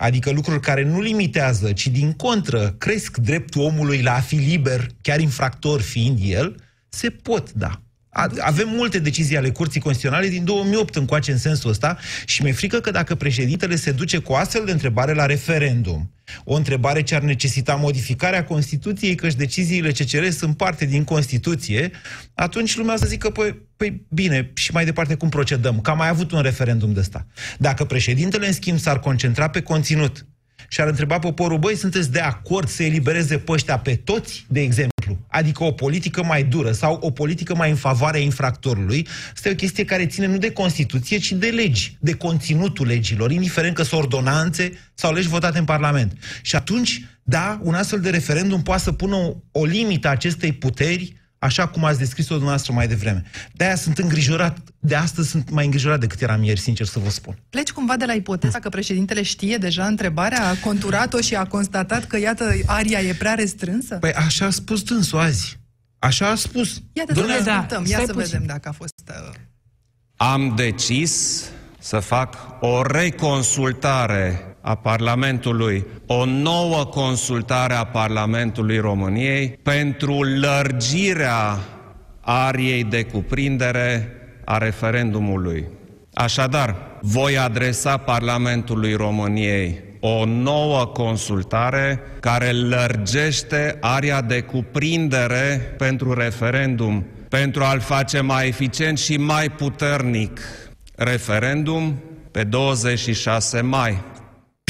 Adică 0.00 0.30
lucruri 0.30 0.60
care 0.60 0.84
nu 0.84 1.00
limitează, 1.00 1.72
ci 1.72 1.86
din 1.86 2.12
contră 2.12 2.74
cresc 2.78 3.16
dreptul 3.16 3.62
omului 3.62 4.02
la 4.02 4.14
a 4.14 4.20
fi 4.20 4.34
liber, 4.34 4.86
chiar 5.02 5.20
infractor 5.20 5.80
fiind 5.80 6.18
el, 6.22 6.54
se 6.88 7.10
pot 7.10 7.52
da. 7.52 7.82
A- 8.12 8.30
Avem 8.38 8.68
multe 8.68 8.98
decizii 8.98 9.36
ale 9.36 9.50
Curții 9.50 9.80
Constituționale 9.80 10.28
din 10.28 10.44
2008 10.44 10.96
încoace 10.96 11.32
în 11.32 11.38
sensul 11.38 11.70
ăsta 11.70 11.98
și 12.24 12.42
mi-e 12.42 12.52
frică 12.52 12.80
că 12.80 12.90
dacă 12.90 13.14
președintele 13.14 13.76
se 13.76 13.90
duce 13.92 14.18
cu 14.18 14.32
o 14.32 14.36
astfel 14.36 14.64
de 14.64 14.72
întrebare 14.72 15.12
la 15.14 15.26
referendum, 15.26 16.14
o 16.44 16.54
întrebare 16.54 17.02
ce 17.02 17.14
ar 17.14 17.22
necesita 17.22 17.74
modificarea 17.74 18.44
Constituției, 18.44 19.14
căci 19.14 19.34
deciziile 19.34 19.90
CCR 19.90 20.28
sunt 20.28 20.56
parte 20.56 20.84
din 20.84 21.04
Constituție, 21.04 21.90
atunci 22.34 22.76
lumea 22.76 22.94
o 22.94 22.96
să 22.96 23.06
zică, 23.06 23.30
păi, 23.30 23.62
păi 23.76 24.06
bine, 24.08 24.50
și 24.54 24.72
mai 24.72 24.84
departe 24.84 25.14
cum 25.14 25.28
procedăm? 25.28 25.80
Că 25.80 25.90
am 25.90 25.96
mai 25.96 26.08
avut 26.08 26.30
un 26.32 26.40
referendum 26.40 26.92
de 26.92 27.00
ăsta. 27.00 27.26
Dacă 27.58 27.84
președintele, 27.84 28.46
în 28.46 28.52
schimb, 28.52 28.78
s-ar 28.78 28.98
concentra 29.00 29.48
pe 29.48 29.60
conținut 29.62 30.26
și 30.68 30.80
ar 30.80 30.88
întreba 30.88 31.18
poporul, 31.18 31.58
băi, 31.58 31.76
sunteți 31.76 32.12
de 32.12 32.20
acord 32.20 32.68
să 32.68 32.82
elibereze 32.82 33.38
pe 33.38 33.52
ăștia 33.52 33.78
pe 33.78 33.94
toți, 33.94 34.46
de 34.48 34.60
exemplu? 34.60 34.89
Adică 35.30 35.64
o 35.64 35.70
politică 35.70 36.24
mai 36.24 36.44
dură 36.44 36.72
sau 36.72 36.98
o 37.00 37.10
politică 37.10 37.54
mai 37.54 37.70
în 37.70 37.76
favoarea 37.76 38.20
infractorului. 38.20 39.06
Asta 39.32 39.48
e 39.48 39.52
o 39.52 39.54
chestie 39.54 39.84
care 39.84 40.06
ține 40.06 40.26
nu 40.26 40.38
de 40.38 40.52
Constituție, 40.52 41.18
ci 41.18 41.32
de 41.32 41.46
legi, 41.46 41.96
de 42.00 42.14
conținutul 42.14 42.86
legilor, 42.86 43.30
indiferent 43.30 43.74
că 43.74 43.82
sunt 43.82 44.00
ordonanțe 44.00 44.72
sau 44.94 45.12
legi 45.12 45.28
votate 45.28 45.58
în 45.58 45.64
Parlament. 45.64 46.12
Și 46.42 46.56
atunci, 46.56 47.04
da, 47.22 47.60
un 47.62 47.74
astfel 47.74 48.00
de 48.00 48.10
referendum 48.10 48.62
poate 48.62 48.82
să 48.82 48.92
pună 48.92 49.16
o, 49.16 49.34
o 49.52 49.64
limită 49.64 50.08
acestei 50.08 50.52
puteri 50.52 51.19
așa 51.42 51.68
cum 51.68 51.84
ați 51.84 51.98
descris-o 51.98 52.28
dumneavoastră 52.34 52.72
mai 52.72 52.88
devreme. 52.88 53.22
De-aia 53.52 53.74
sunt 53.74 53.98
îngrijorat, 53.98 54.58
de 54.78 54.94
astăzi 54.94 55.28
sunt 55.28 55.50
mai 55.50 55.64
îngrijorat 55.64 56.00
decât 56.00 56.20
eram 56.20 56.42
ieri, 56.42 56.60
sincer 56.60 56.86
să 56.86 56.98
vă 56.98 57.10
spun. 57.10 57.38
Pleci 57.50 57.70
cumva 57.70 57.96
de 57.96 58.04
la 58.04 58.12
ipoteza 58.12 58.58
că 58.58 58.68
președintele 58.68 59.22
știe 59.22 59.56
deja 59.56 59.86
întrebarea, 59.86 60.48
a 60.48 60.54
conturat-o 60.64 61.20
și 61.20 61.34
a 61.34 61.44
constatat 61.44 62.04
că, 62.04 62.18
iată, 62.18 62.52
aria 62.66 63.00
e 63.00 63.12
prea 63.12 63.34
restrânsă? 63.34 63.94
Păi 63.94 64.12
așa 64.12 64.46
a 64.46 64.50
spus 64.50 64.82
dânsul 64.82 65.18
azi. 65.18 65.58
Așa 65.98 66.28
a 66.28 66.34
spus. 66.34 66.82
Iată 66.92 67.14
să 67.14 67.20
Dom'le, 67.20 67.26
ne 67.26 67.44
da, 67.44 67.52
ascultăm, 67.52 67.84
ia 67.86 67.96
stai 67.96 68.06
să 68.06 68.12
puțin. 68.12 68.30
vedem 68.30 68.46
dacă 68.46 68.68
a 68.68 68.72
fost... 68.72 68.94
Uh, 69.08 69.34
am 70.16 70.52
decis 70.56 71.44
să 71.78 71.98
fac 71.98 72.36
o 72.60 72.82
reconsultare 72.82 74.49
a 74.60 74.74
Parlamentului, 74.74 75.86
o 76.06 76.24
nouă 76.24 76.84
consultare 76.84 77.74
a 77.74 77.84
Parlamentului 77.84 78.78
României 78.78 79.58
pentru 79.62 80.22
lărgirea 80.22 81.58
ariei 82.20 82.84
de 82.84 83.02
cuprindere 83.02 84.08
a 84.44 84.58
referendumului. 84.58 85.66
Așadar, 86.14 86.76
voi 87.00 87.38
adresa 87.38 87.96
Parlamentului 87.96 88.94
României 88.94 89.88
o 90.00 90.24
nouă 90.24 90.86
consultare 90.86 92.00
care 92.20 92.50
lărgește 92.50 93.76
area 93.80 94.22
de 94.22 94.40
cuprindere 94.40 95.74
pentru 95.78 96.12
referendum, 96.12 97.06
pentru 97.28 97.62
a-l 97.62 97.80
face 97.80 98.20
mai 98.20 98.46
eficient 98.46 98.98
și 98.98 99.16
mai 99.16 99.48
puternic. 99.48 100.40
Referendum 100.94 102.02
pe 102.30 102.44
26 102.44 103.60
mai. 103.60 103.98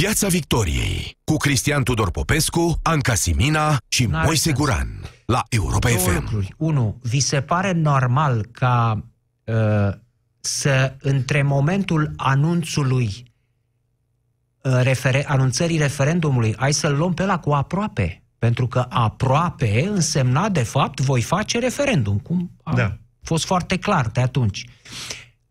Piața 0.01 0.29
Victoriei 0.29 1.17
cu 1.25 1.37
Cristian 1.37 1.83
Tudor 1.83 2.11
Popescu, 2.11 2.79
Anca 2.83 3.15
Simina 3.15 3.77
și 3.89 4.05
N-are 4.05 4.27
Moise 4.27 4.43
sens. 4.43 4.57
Guran 4.57 5.01
la 5.27 5.43
Europa 5.49 5.89
Două 5.89 6.01
FM. 6.01 6.15
lucruri. 6.15 6.55
Unu, 6.57 6.99
vi 7.03 7.21
se 7.21 7.41
pare 7.41 7.73
normal 7.73 8.47
ca 8.53 9.05
uh, 9.45 9.55
să, 10.41 10.97
între 11.01 11.43
momentul 11.43 12.13
anunțului, 12.17 13.33
uh, 14.63 14.81
refere, 14.83 15.29
anunțării 15.29 15.79
referendumului, 15.79 16.55
hai 16.59 16.73
să-l 16.73 16.97
luăm 16.97 17.15
pe 17.15 17.25
la 17.25 17.39
cu 17.39 17.51
aproape. 17.51 18.23
Pentru 18.39 18.67
că 18.67 18.87
aproape 18.89 19.89
însemna, 19.89 20.49
de 20.49 20.63
fapt, 20.63 21.01
voi 21.01 21.23
face 21.23 21.59
referendum, 21.59 22.19
cum 22.19 22.51
a 22.63 22.75
Da. 22.75 22.97
fost 23.23 23.45
foarte 23.45 23.79
clar 23.79 24.07
de 24.09 24.21
atunci. 24.21 24.65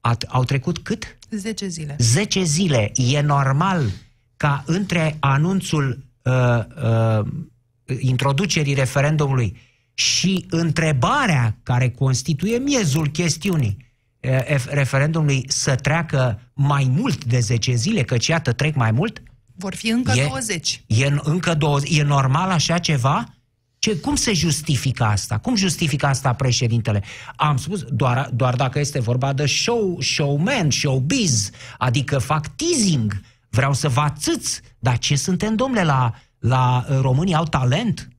At, 0.02 0.24
au 0.28 0.44
trecut 0.44 0.78
cât? 0.78 1.18
10 1.30 1.68
zile. 1.68 1.96
10 2.00 2.44
zile. 2.44 2.92
E 2.96 3.22
normal 3.22 3.92
ca 4.40 4.64
între 4.66 5.18
anunțul 5.20 6.04
uh, 6.24 6.34
uh, 7.20 7.26
introducerii 8.00 8.74
referendumului 8.74 9.58
și 9.94 10.46
întrebarea 10.50 11.58
care 11.64 11.90
constituie 11.90 12.58
miezul 12.58 13.08
chestiunii 13.08 13.78
uh, 14.20 14.44
ef- 14.44 14.70
referendumului 14.70 15.44
să 15.48 15.76
treacă 15.76 16.40
mai 16.54 16.92
mult 16.96 17.26
de 17.26 17.40
10 17.40 17.74
zile, 17.76 18.04
căci 18.04 18.28
iată 18.28 18.52
trec 18.52 18.76
mai 18.76 18.92
mult? 18.92 19.22
Vor 19.56 19.76
fi 19.76 19.88
încă 19.90 20.12
E- 20.16 20.26
20. 20.28 20.84
E 20.88 21.06
în- 21.06 21.20
încă 21.24 21.54
două, 21.54 21.80
e 21.84 22.04
normal 22.04 22.50
așa 22.50 22.78
ceva? 22.78 23.24
Ce, 23.80 23.96
cum 23.96 24.16
se 24.16 24.34
justifică 24.34 25.04
asta? 25.04 25.38
Cum 25.38 25.56
justifică 25.56 26.06
asta 26.06 26.34
președintele? 26.34 27.04
Am 27.36 27.58
spus, 27.58 27.82
doar, 27.84 28.30
doar 28.34 28.56
dacă 28.56 28.80
este 28.80 29.00
vorba 29.00 29.34
de 29.34 29.46
show, 29.46 30.02
showman, 30.02 30.70
showbiz, 30.72 31.50
adică 31.78 32.18
fac 32.18 32.48
teasing, 32.48 33.22
vreau 33.50 33.74
să 33.74 33.90
vă 33.90 34.02
atâț, 34.02 34.60
dar 34.80 34.98
ce 34.98 35.16
suntem, 35.16 35.56
domnule, 35.56 35.84
la, 35.84 36.14
la 36.40 36.86
uh, 36.90 36.98
românii 37.02 37.36
au 37.36 37.46
talent? 37.46 38.10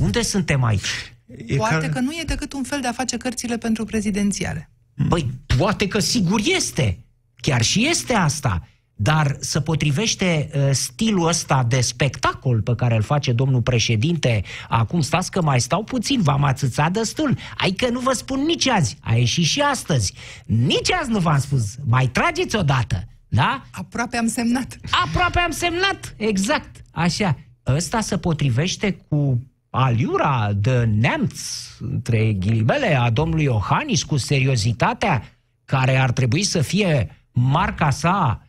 Unde 0.00 0.22
suntem 0.22 0.64
aici? 0.64 1.14
E 1.46 1.56
Poate 1.56 1.86
ca- 1.86 1.92
că 1.92 2.00
nu 2.00 2.12
e 2.12 2.22
decât 2.26 2.52
un 2.52 2.62
fel 2.62 2.80
de 2.80 2.86
a 2.86 2.92
face 2.92 3.16
cărțile 3.16 3.58
pentru 3.58 3.84
prezidențiale. 3.84 4.70
Păi, 5.08 5.30
poate 5.56 5.86
că 5.86 5.98
sigur 5.98 6.40
este. 6.44 7.04
Chiar 7.34 7.62
și 7.62 7.86
este 7.88 8.12
asta. 8.12 8.68
Dar 8.98 9.36
să 9.40 9.60
potrivește 9.60 10.50
uh, 10.54 10.68
stilul 10.72 11.28
ăsta 11.28 11.64
de 11.68 11.80
spectacol 11.80 12.62
pe 12.62 12.74
care 12.74 12.96
îl 12.96 13.02
face 13.02 13.32
domnul 13.32 13.62
președinte, 13.62 14.42
acum 14.68 15.00
stați 15.00 15.30
că 15.30 15.42
mai 15.42 15.60
stau 15.60 15.84
puțin, 15.84 16.22
v-am 16.22 16.44
atâțat 16.44 16.92
destul. 16.92 17.38
Ai 17.56 17.70
că 17.70 17.88
nu 17.88 18.00
vă 18.00 18.12
spun 18.12 18.40
nici 18.40 18.68
azi, 18.68 18.96
a 19.00 19.14
ieșit 19.14 19.44
și 19.44 19.60
astăzi. 19.60 20.12
Nici 20.44 20.92
azi 20.92 21.10
nu 21.10 21.18
v-am 21.18 21.38
spus, 21.38 21.74
mai 21.84 22.06
trageți 22.06 22.56
odată, 22.56 23.08
da? 23.36 23.62
Aproape 23.70 24.16
am 24.16 24.26
semnat. 24.26 24.78
Aproape 25.04 25.38
am 25.38 25.50
semnat, 25.50 26.14
exact, 26.16 26.76
așa. 26.90 27.38
Ăsta 27.66 28.00
se 28.00 28.18
potrivește 28.18 28.92
cu 29.08 29.42
aliura 29.70 30.52
de 30.56 30.84
neamț, 30.84 31.40
între 31.80 32.32
ghilimele, 32.32 32.94
a 32.94 33.10
domnului 33.10 33.44
Iohannis, 33.44 34.02
cu 34.02 34.16
seriozitatea 34.16 35.22
care 35.64 35.96
ar 35.96 36.10
trebui 36.10 36.42
să 36.42 36.60
fie 36.60 37.10
marca 37.32 37.90
sa, 37.90 38.46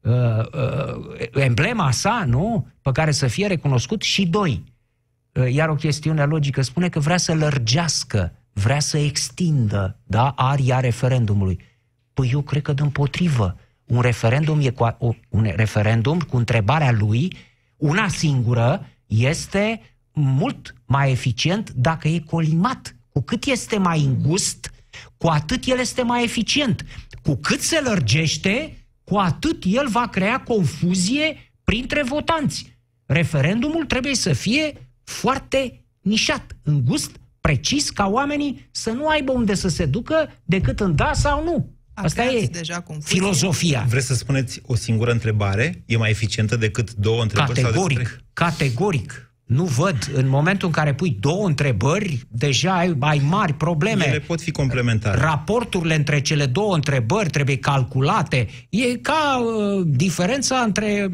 uh, 0.00 0.12
uh, 0.38 1.42
emblema 1.42 1.90
sa, 1.90 2.24
nu? 2.26 2.66
Pe 2.82 2.92
care 2.92 3.10
să 3.10 3.26
fie 3.26 3.46
recunoscut 3.46 4.02
și 4.02 4.26
doi. 4.26 4.64
Uh, 5.32 5.52
Iar 5.52 5.68
o 5.68 5.74
chestiune 5.74 6.24
logică 6.24 6.62
spune 6.62 6.88
că 6.88 7.00
vrea 7.00 7.16
să 7.16 7.34
lărgească, 7.34 8.32
vrea 8.52 8.80
să 8.80 8.98
extindă, 8.98 10.00
da, 10.04 10.28
aria 10.28 10.80
referendumului. 10.80 11.60
Păi 12.12 12.30
eu 12.32 12.40
cred 12.40 12.62
că 12.62 12.72
din 12.72 12.90
potrivă. 12.90 13.56
Un 13.88 14.00
referendum, 14.00 14.60
e 14.60 14.70
cu 14.70 14.84
a, 14.84 14.96
o, 14.98 15.14
un 15.28 15.52
referendum 15.56 16.18
cu 16.20 16.36
întrebarea 16.36 16.92
lui, 16.92 17.36
una 17.76 18.08
singură, 18.08 18.86
este 19.06 19.80
mult 20.12 20.74
mai 20.86 21.10
eficient 21.10 21.70
dacă 21.70 22.08
e 22.08 22.18
colimat. 22.18 22.96
Cu 23.08 23.20
cât 23.20 23.44
este 23.44 23.78
mai 23.78 24.00
îngust, 24.00 24.70
cu 25.16 25.26
atât 25.26 25.64
el 25.64 25.78
este 25.78 26.02
mai 26.02 26.22
eficient. 26.22 26.84
Cu 27.22 27.34
cât 27.36 27.60
se 27.60 27.80
lărgește, 27.80 28.86
cu 29.04 29.16
atât 29.16 29.62
el 29.66 29.88
va 29.88 30.06
crea 30.06 30.40
confuzie 30.40 31.52
printre 31.64 32.02
votanți. 32.02 32.76
Referendumul 33.06 33.84
trebuie 33.84 34.14
să 34.14 34.32
fie 34.32 34.90
foarte 35.04 35.84
nișat, 36.00 36.56
îngust, 36.62 37.16
precis, 37.40 37.90
ca 37.90 38.06
oamenii 38.06 38.68
să 38.70 38.90
nu 38.90 39.06
aibă 39.06 39.32
unde 39.32 39.54
să 39.54 39.68
se 39.68 39.86
ducă 39.86 40.40
decât 40.44 40.80
în 40.80 40.96
da 40.96 41.12
sau 41.12 41.44
nu. 41.44 41.77
Asta 42.02 42.22
Aveați 42.22 42.44
e 42.44 42.48
deja 42.52 42.80
confuzie. 42.80 43.18
filozofia. 43.20 43.86
Vreți 43.88 44.06
să 44.06 44.14
spuneți 44.14 44.60
o 44.66 44.74
singură 44.74 45.10
întrebare? 45.10 45.82
E 45.86 45.96
mai 45.96 46.10
eficientă 46.10 46.56
decât 46.56 46.94
două 46.94 47.22
întrebări? 47.22 47.60
sau 47.60 47.70
decât 47.70 47.74
Categoric, 47.80 48.08
trei? 48.08 48.24
categoric. 48.32 49.22
Nu 49.44 49.64
văd. 49.64 49.96
În 50.14 50.28
momentul 50.28 50.66
în 50.66 50.72
care 50.74 50.94
pui 50.94 51.16
două 51.20 51.46
întrebări, 51.46 52.20
deja 52.28 52.76
ai 52.76 52.94
mai 52.98 53.20
mari 53.28 53.52
probleme. 53.54 54.06
Ele 54.08 54.18
pot 54.18 54.40
fi 54.40 54.50
complementare. 54.50 55.20
Raporturile 55.20 55.94
între 55.94 56.20
cele 56.20 56.46
două 56.46 56.74
întrebări 56.74 57.30
trebuie 57.30 57.56
calculate. 57.58 58.48
E 58.68 58.96
ca 58.96 59.38
uh, 59.44 59.82
diferența 59.86 60.56
între 60.58 61.10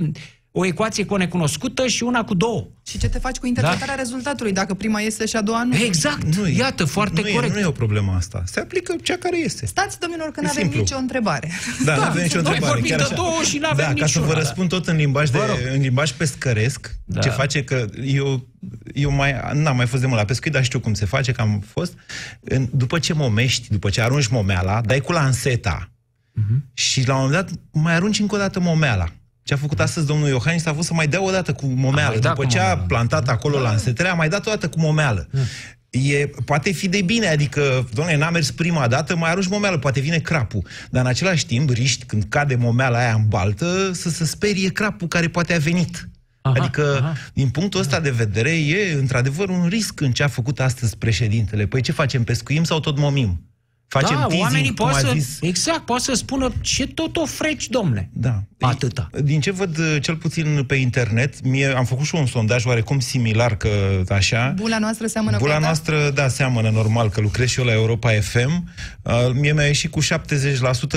o 0.56 0.64
ecuație 0.64 1.04
cu 1.04 1.14
o 1.14 1.16
necunoscută 1.16 1.87
și 1.87 2.02
una 2.02 2.25
cu 2.25 2.34
două. 2.34 2.68
Și 2.87 2.99
ce 2.99 3.08
te 3.08 3.18
faci 3.18 3.37
cu 3.37 3.46
interpretarea 3.46 3.94
rezultatului, 3.94 4.52
dacă 4.52 4.75
prima 4.75 5.00
este 5.00 5.26
și 5.26 5.37
a 5.37 5.40
doua 5.42 5.64
nu? 5.64 5.76
Exact. 5.76 6.34
Nu 6.37 6.46
e- 6.46 6.56
Iată, 6.56 6.84
foarte 6.84 7.20
nu 7.25 7.32
corect. 7.34 7.52
E, 7.52 7.56
nu 7.56 7.62
e 7.62 7.66
o 7.66 7.70
problemă 7.70 8.12
asta. 8.16 8.42
Se 8.46 8.61
aplică 8.61 8.94
cea 9.02 9.16
care 9.16 9.38
este. 9.38 9.66
Stați, 9.66 9.99
domnilor, 10.00 10.26
că 10.30 10.40
E 10.40 10.42
nu 10.42 10.49
avem 10.50 10.62
simplu. 10.62 10.80
nicio 10.80 10.96
întrebare. 10.96 11.50
Da, 11.84 11.94
nu 11.96 12.02
avem 12.02 12.23
nicio 12.23 12.40
noi 12.40 12.44
întrebare. 12.46 12.73
vorbim 12.73 12.88
chiar 12.90 12.99
de 12.99 13.04
așa. 13.04 13.14
două 13.14 13.42
și 13.49 13.58
n-avem 13.58 13.76
da, 13.76 13.92
ca 13.92 13.94
să 13.99 14.02
niciuna, 14.04 14.26
vă 14.26 14.32
da. 14.32 14.38
răspund 14.38 14.68
tot 14.68 14.87
în 14.87 14.96
limbaj, 14.96 15.30
de, 15.30 15.38
Vă 15.38 15.44
rog. 15.46 15.58
în 15.75 15.80
limbaj 15.80 16.11
pescăresc, 16.12 16.94
Da. 17.04 17.20
ce 17.20 17.28
face 17.28 17.64
că 17.64 17.87
eu, 18.04 18.49
eu 18.94 19.11
mai, 19.11 19.34
n-am 19.52 19.76
mai 19.76 19.87
fost 19.87 20.00
de 20.02 20.06
mult 20.08 20.18
la 20.18 20.25
pescuit, 20.26 20.52
dar 20.52 20.64
știu 20.64 20.80
cum 20.80 20.94
se 20.94 21.04
face, 21.06 21.32
că 21.32 21.40
am 21.40 21.62
fost. 21.66 21.94
În, 22.40 22.68
după 22.73 22.99
ce 22.99 23.12
momești, 23.12 23.68
după 23.70 23.90
ce 23.90 24.00
arunci 24.00 24.26
momeala, 24.26 24.80
dai 24.80 25.00
cu 25.00 25.12
lanseta 25.12 25.88
Mhm. 26.37 26.64
și 26.75 27.06
la 27.06 27.14
un 27.16 27.20
moment 27.23 27.40
dat 27.40 27.50
mai 27.70 27.94
arunci 27.94 28.18
încă 28.18 28.34
o 28.34 28.38
dată 28.38 28.61
momeala. 28.61 29.08
Ce 29.44 29.54
a 29.54 29.56
făcut 29.56 29.80
astăzi 29.80 30.06
domnul 30.06 30.28
Iohannis 30.28 30.66
a 30.66 30.74
fost 30.74 30.86
să 30.86 30.94
mai 30.94 31.08
dea 31.08 31.22
o 31.22 31.30
dată 31.30 31.52
cu 31.52 31.66
momeală. 31.66 32.10
mai 32.10 32.18
dat 32.20 32.34
După 32.34 32.44
cu 32.44 32.50
ce 32.50 32.58
a 32.58 32.62
momeală. 32.62 32.84
plantat 32.88 33.28
acolo 33.28 33.60
lansetele, 33.60 34.08
a 34.08 34.14
mai 34.14 34.28
dat 34.28 34.46
o 34.46 34.50
dată 34.50 34.68
cu 34.68 34.80
momeală. 34.80 35.28
E, 35.90 36.26
poate 36.44 36.72
fi 36.72 36.88
de 36.88 37.02
bine, 37.02 37.26
adică, 37.26 37.88
doamne, 37.92 38.16
n-a 38.16 38.30
mers 38.30 38.50
prima 38.50 38.88
dată, 38.88 39.16
mai 39.16 39.30
arunci 39.30 39.48
momeală, 39.48 39.78
poate 39.78 40.00
vine 40.00 40.18
crapul. 40.18 40.66
Dar 40.90 41.02
în 41.02 41.08
același 41.08 41.46
timp, 41.46 41.70
riști, 41.70 42.04
când 42.04 42.24
cade 42.28 42.54
momeala 42.54 42.98
aia 42.98 43.14
în 43.14 43.28
baltă, 43.28 43.90
să 43.92 44.10
se 44.10 44.24
sperie 44.24 44.68
crapul 44.68 45.08
care 45.08 45.28
poate 45.28 45.54
a 45.54 45.58
venit. 45.58 46.08
Aha, 46.42 46.54
adică, 46.58 46.96
aha. 47.00 47.14
din 47.34 47.48
punctul 47.48 47.80
ăsta 47.80 48.00
de 48.00 48.10
vedere, 48.10 48.50
e 48.50 48.92
într-adevăr 48.98 49.48
un 49.48 49.66
risc 49.68 50.00
în 50.00 50.12
ce 50.12 50.22
a 50.22 50.28
făcut 50.28 50.60
astăzi 50.60 50.96
președintele. 50.96 51.66
Păi 51.66 51.80
ce 51.80 51.92
facem, 51.92 52.24
pescuim 52.24 52.64
sau 52.64 52.80
tot 52.80 52.98
momim? 52.98 53.40
Facem 53.88 54.17
da, 54.17 54.23
teasing, 54.23 54.43
oamenii 54.43 54.75
cum 54.75 54.87
pot 54.87 54.95
a 54.95 54.99
să, 54.99 55.11
zis... 55.12 55.38
exact, 55.41 55.81
pot 55.81 56.00
să 56.00 56.12
spună 56.14 56.53
ce 56.61 56.87
tot 56.87 57.17
o 57.17 57.26
freci, 57.26 57.69
domne. 57.69 58.11
Da. 58.12 58.43
Atâta. 58.61 59.11
Din 59.23 59.41
ce 59.41 59.50
văd, 59.50 59.79
cel 60.00 60.17
puțin 60.17 60.64
pe 60.67 60.75
internet, 60.75 61.43
mie 61.43 61.67
am 61.67 61.85
făcut 61.85 62.05
și 62.05 62.14
un 62.14 62.26
sondaj 62.26 62.64
oarecum 62.64 63.00
similar, 63.00 63.57
că 63.57 63.69
așa... 64.09 64.55
Bula 64.57 64.79
noastră 64.79 65.07
seamănă 65.07 65.37
Bula 65.38 65.50
cu 65.50 65.57
a 65.57 65.61
ta? 65.61 65.67
noastră, 65.67 66.11
da, 66.11 66.29
seamănă 66.29 66.71
normal, 66.71 67.11
că 67.11 67.21
lucrez 67.21 67.49
și 67.49 67.59
eu 67.59 67.64
la 67.64 67.73
Europa 67.73 68.11
FM. 68.11 68.69
Uh, 69.03 69.12
mie 69.33 69.53
mi-a 69.53 69.64
ieșit 69.64 69.91
cu 69.91 70.00
70% 70.03 70.07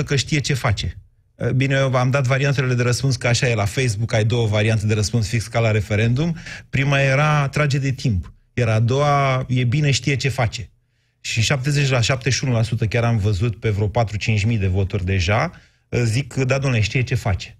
că 0.04 0.16
știe 0.16 0.38
ce 0.38 0.54
face. 0.54 0.98
Uh, 1.34 1.50
Bine, 1.50 1.74
eu 1.74 1.88
v-am 1.88 2.10
dat 2.10 2.26
variantele 2.26 2.74
de 2.74 2.82
răspuns, 2.82 3.16
că 3.16 3.26
așa 3.26 3.48
e 3.48 3.54
la 3.54 3.64
Facebook, 3.64 4.12
ai 4.12 4.24
două 4.24 4.46
variante 4.46 4.86
de 4.86 4.94
răspuns 4.94 5.28
fix 5.28 5.46
ca 5.46 5.58
la 5.58 5.70
referendum. 5.70 6.36
Prima 6.70 7.00
era 7.00 7.48
trage 7.48 7.78
de 7.78 7.90
timp, 7.90 8.32
iar 8.52 8.68
a 8.68 8.78
doua 8.78 9.44
e 9.48 9.64
bine 9.64 9.90
știe 9.90 10.16
ce 10.16 10.28
face. 10.28 10.70
Și 11.20 11.40
70 11.40 11.88
la 11.88 12.00
71% 12.00 12.88
chiar 12.88 13.04
am 13.04 13.18
văzut 13.18 13.56
pe 13.56 13.70
vreo 13.70 13.88
4-5 13.88 14.44
mii 14.46 14.58
de 14.58 14.66
voturi 14.66 15.04
deja, 15.04 15.50
uh, 15.88 16.00
zic, 16.04 16.34
da, 16.34 16.58
domnule, 16.58 16.82
știe 16.82 17.02
ce 17.02 17.14
face. 17.14 17.52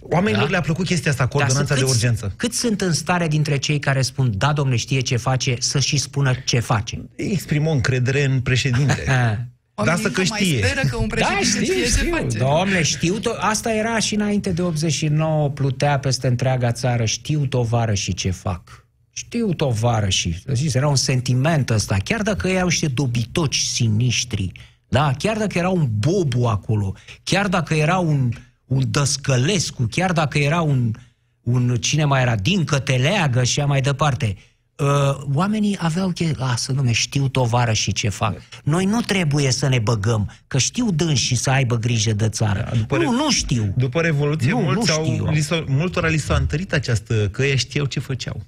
Oamenilor 0.00 0.44
Da? 0.44 0.50
le-a 0.50 0.60
plăcut 0.60 0.86
chestia 0.86 1.10
asta, 1.10 1.22
Dar 1.22 1.32
coordonanța 1.32 1.74
sunt 1.74 1.78
de 1.86 1.92
câți- 1.92 2.04
urgență. 2.04 2.32
Cât 2.36 2.52
sunt 2.54 2.80
în 2.80 2.92
stare 2.92 3.28
dintre 3.28 3.56
cei 3.56 3.78
care 3.78 4.02
spun, 4.02 4.32
da, 4.36 4.52
domnule, 4.52 4.76
știe 4.78 5.00
ce 5.00 5.16
face, 5.16 5.56
să 5.58 5.78
și 5.78 5.96
spună 5.96 6.32
ce 6.44 6.58
face? 6.60 7.02
Exprim 7.16 7.66
o 7.66 7.70
încredere 7.70 8.24
în 8.24 8.40
președinte. 8.40 9.04
Da, 9.80 9.84
Oamenii 9.84 10.04
asta 10.06 10.14
că 10.14 10.20
încă 10.20 10.32
mai 10.38 10.40
știe. 10.48 10.66
speră 10.66 10.86
că 10.88 10.96
un 10.96 11.06
președinte 11.06 11.64
știe 11.64 11.84
ce 11.84 12.10
face. 12.10 12.38
Domnule, 12.38 12.82
știu, 12.82 13.18
to- 13.20 13.38
asta 13.40 13.72
era 13.72 13.98
și 13.98 14.14
înainte 14.14 14.50
de 14.50 14.62
89, 14.62 15.50
plutea 15.50 15.98
peste 15.98 16.26
întreaga 16.26 16.72
țară, 16.72 17.04
știu 17.04 17.46
tovară 17.46 17.94
și 17.94 18.14
ce 18.14 18.30
fac. 18.30 18.86
Știu 19.18 19.54
tovară 19.54 20.08
și, 20.08 20.36
zis, 20.52 20.74
era 20.74 20.88
un 20.88 20.96
sentiment 20.96 21.70
ăsta, 21.70 21.96
chiar 22.04 22.22
dacă 22.22 22.48
erau 22.48 22.66
niște 22.66 22.86
dobitoci 22.86 23.56
siniștri, 23.56 24.52
da, 24.88 25.12
chiar 25.18 25.38
dacă 25.38 25.58
era 25.58 25.68
un 25.68 25.88
bobu 25.98 26.46
acolo, 26.46 26.94
chiar 27.22 27.48
dacă 27.48 27.74
era 27.74 27.98
un, 27.98 28.32
un 28.66 28.84
dăscălescu, 28.90 29.86
chiar 29.90 30.12
dacă 30.12 30.38
era 30.38 30.60
un, 30.60 30.94
un 31.42 31.76
cine 31.80 32.04
mai 32.04 32.22
era, 32.22 32.36
din 32.36 32.64
Căteleagă 32.64 33.44
și 33.44 33.60
mai 33.60 33.80
departe. 33.80 34.36
Uh, 34.76 34.86
oamenii 35.34 35.76
aveau 35.80 36.10
che... 36.10 36.32
Lasă, 36.36 36.72
nume, 36.72 36.92
știu 36.92 37.28
tovară 37.28 37.72
și 37.72 37.92
ce 37.92 38.08
fac. 38.08 38.40
Noi 38.64 38.84
nu 38.84 39.00
trebuie 39.00 39.50
să 39.50 39.68
ne 39.68 39.78
băgăm, 39.78 40.30
că 40.46 40.58
știu 40.58 40.90
dânsi 40.90 41.34
să 41.34 41.50
aibă 41.50 41.76
grijă 41.76 42.12
de 42.12 42.28
țară. 42.28 42.68
Da, 42.70 42.76
după 42.76 42.96
nu, 42.96 43.02
re- 43.02 43.16
nu 43.16 43.30
știu. 43.30 43.74
După 43.76 44.00
Revoluție, 44.00 44.50
Nu, 44.50 44.58
mulți 44.58 44.90
nu 44.90 44.96
au, 44.96 45.04
știu. 45.04 45.30
li 45.30 45.40
s-a, 45.40 45.64
multora 45.66 46.08
li 46.08 46.18
s-a 46.18 46.34
întărit 46.34 46.72
această 46.72 47.28
că 47.28 47.44
ei 47.44 47.56
știau 47.56 47.84
ce 47.84 48.00
făceau. 48.00 48.42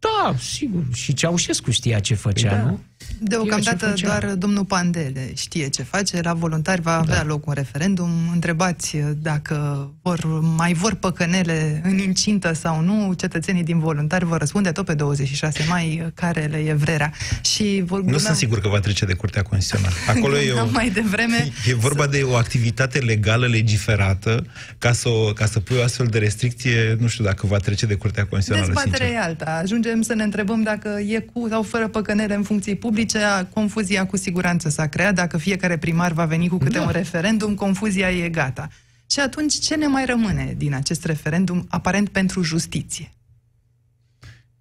Da, 0.00 0.34
sigur. 0.38 0.82
Și 0.92 1.14
Ceaușescu 1.14 1.70
știa 1.70 2.00
ce 2.00 2.14
făcea, 2.14 2.48
Păi 2.48 2.58
da. 2.58 2.64
nu? 2.64 2.80
Deocamdată 3.22 3.76
Știa 3.76 3.88
ce 3.94 4.04
făcea. 4.04 4.18
doar 4.18 4.34
domnul 4.34 4.64
Pandele 4.64 5.30
știe 5.34 5.68
ce 5.68 5.82
face. 5.82 6.20
La 6.22 6.32
voluntari 6.34 6.80
va 6.80 6.98
avea 6.98 7.16
Da. 7.16 7.24
loc 7.24 7.46
un 7.46 7.52
referendum. 7.52 8.10
Întrebați 8.32 8.96
dacă 9.16 9.90
vor, 10.02 10.40
mai 10.56 10.72
vor 10.72 10.94
păcănele 10.94 11.80
în 11.84 11.98
incintă 11.98 12.52
sau 12.52 12.80
nu. 12.80 13.12
Cetățenii 13.16 13.62
din 13.62 13.78
voluntari 13.78 14.24
vor 14.24 14.38
răspunde 14.38 14.70
tot 14.72 14.84
pe 14.84 14.94
26 14.94 15.64
mai 15.68 16.10
care 16.14 16.44
le 16.50 16.56
e 16.56 16.72
vrerea. 16.72 17.12
Și 17.40 17.82
vor, 17.86 18.02
Nu 18.02 18.18
sunt 18.18 18.36
sigur 18.36 18.60
că 18.60 18.68
va 18.68 18.80
trece 18.80 19.04
de 19.04 19.12
Curtea 19.14 19.42
Constituțională. 19.42 19.94
Acolo 20.18 20.38
e, 20.38 20.52
o, 20.52 20.66
mai 20.70 20.90
devreme 20.90 21.48
e 21.66 21.74
vorba 21.74 22.06
de 22.06 22.22
o 22.22 22.34
activitate 22.34 22.98
legală 22.98 23.46
legiferată 23.46 24.46
ca 24.78 24.92
să, 24.92 25.08
o, 25.08 25.32
ca 25.32 25.46
să 25.46 25.60
pui 25.60 25.76
o 25.76 25.82
astfel 25.82 26.06
de 26.06 26.18
restricție, 26.18 26.96
nu 26.98 27.06
știu 27.06 27.24
dacă 27.24 27.46
va 27.46 27.56
trece 27.56 27.86
de 27.86 27.94
Curtea 27.94 28.26
Constituțională, 28.26 28.72
Dezbaterea 28.74 29.06
sincer. 29.06 29.22
e 29.22 29.28
alta. 29.28 29.60
Ajungem 29.62 30.02
să 30.02 30.14
ne 30.14 30.22
întrebăm 30.22 30.62
dacă 30.62 30.88
e 31.08 31.18
cu 31.32 31.46
sau 31.50 31.62
fără 31.62 31.88
păcănele 31.88 32.34
în 32.34 32.42
funcții 32.42 32.74
publice. 32.76 33.09
Confuzia 33.52 34.06
cu 34.06 34.16
siguranță 34.16 34.68
s-a 34.68 34.86
creat. 34.86 35.14
Dacă 35.14 35.38
fiecare 35.38 35.78
primar 35.78 36.12
va 36.12 36.24
veni 36.24 36.48
cu 36.48 36.56
câte 36.58 36.78
Da. 36.78 36.82
un 36.84 36.90
referendum, 36.90 37.54
confuzia 37.54 38.10
e 38.10 38.28
gata. 38.28 38.68
Și 39.10 39.20
atunci 39.20 39.58
ce 39.58 39.74
ne 39.74 39.86
mai 39.86 40.04
rămâne 40.04 40.54
din 40.56 40.74
acest 40.74 41.04
referendum 41.04 41.66
aparent 41.68 42.08
pentru 42.08 42.42
justiție? 42.42 43.12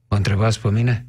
Mă 0.08 0.18
întrebați 0.18 0.60
pe 0.60 0.70
mine? 0.70 1.04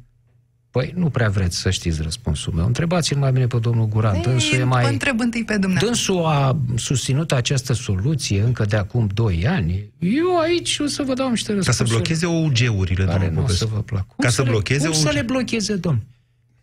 Păi 0.71 0.93
nu 0.95 1.09
prea 1.09 1.29
vreți 1.29 1.57
să 1.57 1.69
știți 1.69 2.01
răspunsul 2.01 2.53
meu. 2.53 2.65
Întrebați-l 2.65 3.17
mai 3.17 3.31
bine 3.31 3.47
pe 3.47 3.57
domnul 3.59 3.87
Guran. 3.87 4.21
Dânsul 4.21 4.53
e 4.53 4.57
Ei, 4.57 4.63
mai... 4.63 4.83
Vă 4.83 4.89
întreb 4.89 5.19
întâi 5.19 5.43
pe 5.43 5.57
dumneavoastră. 5.57 5.87
Dânsul 6.13 6.25
a 6.25 6.57
susținut 6.75 7.31
această 7.31 7.73
soluție 7.73 8.41
încă 8.41 8.65
de 8.65 8.75
acum 8.75 9.09
2 9.13 9.47
ani. 9.47 9.91
Eu 9.99 10.37
aici 10.39 10.79
o 10.79 10.85
să 10.87 11.03
vă 11.03 11.13
dau 11.13 11.29
niște 11.29 11.53
Ca 11.53 11.59
să 11.59 11.65
răspunsuri. 11.65 11.97
blocheze 11.97 12.25
OUG-urile, 12.25 13.05
care 13.05 13.25
domnul 13.25 13.33
nu 13.33 13.43
o 13.43 13.47
să 13.47 13.53
Popescu. 13.65 13.75
vă 13.75 13.81
placă. 13.81 14.05
Cum 14.07 14.23
Ca 14.23 14.29
să 14.29 14.35
să 14.35 14.41
le- 14.43 14.49
blocheze 14.49 14.85
Cum 14.85 14.93
să 14.95 15.05
OUG. 15.07 15.15
le 15.15 15.21
blocheze, 15.21 15.75
domn? 15.75 16.03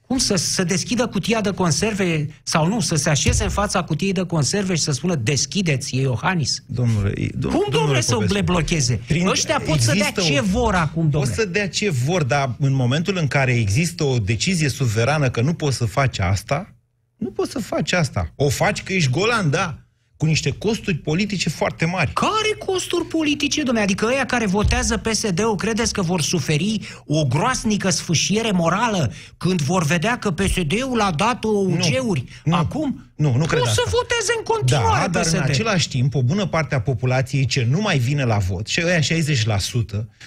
Cum 0.09 0.19
să, 0.19 0.37
să 0.37 0.65
deschidă 0.65 1.07
cutia 1.07 1.41
de 1.41 1.51
conserve 1.51 2.27
sau 2.43 2.67
nu, 2.67 2.81
să 2.81 2.95
se 2.95 3.11
așeze 3.11 3.43
în 3.45 3.51
fața 3.51 3.83
cutiei 3.83 4.13
de 4.13 4.23
conserve 4.27 4.75
și 4.75 4.83
să 4.83 4.93
spună 4.93 5.15
deschideți, 5.15 5.97
e 5.97 6.01
Iohannis? 6.01 6.63
Domnule, 6.67 7.13
e- 7.17 7.27
dom- 7.27 7.51
Cum, 7.51 7.67
domnule, 7.71 8.01
să 8.01 8.13
Popescu, 8.13 8.35
le 8.35 8.41
blocheze? 8.43 9.01
prin- 9.07 9.27
Ăștia 9.27 9.61
pot 9.67 9.81
să 9.81 9.93
dea 9.93 9.95
există 10.09 10.21
ce 10.21 10.39
o- 10.39 10.43
vor 10.43 10.75
acum, 10.75 11.03
Pot 11.03 11.11
domnule. 11.11 11.35
să 11.35 11.45
dea 11.45 11.69
ce 11.69 11.91
vor, 11.91 12.23
dar 12.23 12.55
în 12.59 12.73
momentul 12.73 13.17
în 13.17 13.27
care 13.27 13.55
există 13.55 14.05
o 14.05 14.19
decizie 14.19 14.69
suverană 14.69 15.31
că 15.31 15.41
nu 15.41 15.55
poți 15.55 15.77
să 15.77 15.85
faci 15.85 16.19
asta, 16.19 16.75
nu 17.17 17.31
poți 17.31 17.51
să 17.51 17.59
faci 17.59 17.93
asta. 17.93 18.33
O 18.37 18.49
faci 18.49 18.83
că 18.83 18.93
ești 18.93 19.11
golan, 19.11 19.51
da, 19.51 19.79
cu 20.19 20.27
niște 20.27 20.51
costuri 20.51 20.97
politice 20.97 21.49
foarte 21.49 21.85
mari. 21.85 22.13
Care 22.13 22.57
costuri 22.67 23.05
politice, 23.05 23.63
domnule? 23.63 23.85
Adică 23.85 24.07
ăia 24.07 24.27
care 24.27 24.47
votează 24.47 24.97
PSD-ul 24.97 25.55
credeți 25.57 25.93
că 25.93 26.03
vor 26.03 26.21
suferi 26.21 26.81
o 27.07 27.25
groasnică 27.25 27.91
sfâșiere 27.91 28.51
morală 28.51 29.13
când 29.37 29.61
vor 29.63 29.85
vedea 29.85 30.19
că 30.19 30.31
PSD-ul 30.31 31.01
a 31.01 31.11
dat 31.11 31.45
OUG-uri? 31.45 32.25
nu, 32.45 32.55
Acum? 32.55 33.11
nu, 33.17 33.37
nu 33.37 33.45
cred 33.45 33.61
o 33.61 33.65
să 33.65 33.71
asta. 33.71 33.91
voteze 33.91 34.33
în 34.37 34.45
continuare 34.45 35.01
Da, 35.01 35.09
dar 35.09 35.23
PSD. 35.23 35.35
în 35.35 35.41
același 35.41 35.89
timp, 35.89 36.15
o 36.15 36.23
bună 36.23 36.47
parte 36.47 36.75
a 36.75 36.81
populației 36.81 37.47
ce 37.47 37.67
nu 37.71 37.81
mai 37.81 37.99
vine 37.99 38.25
la 38.25 38.37
vot, 38.39 38.67
și 38.67 38.83
ăia 38.85 38.99
60%, 39.01 39.03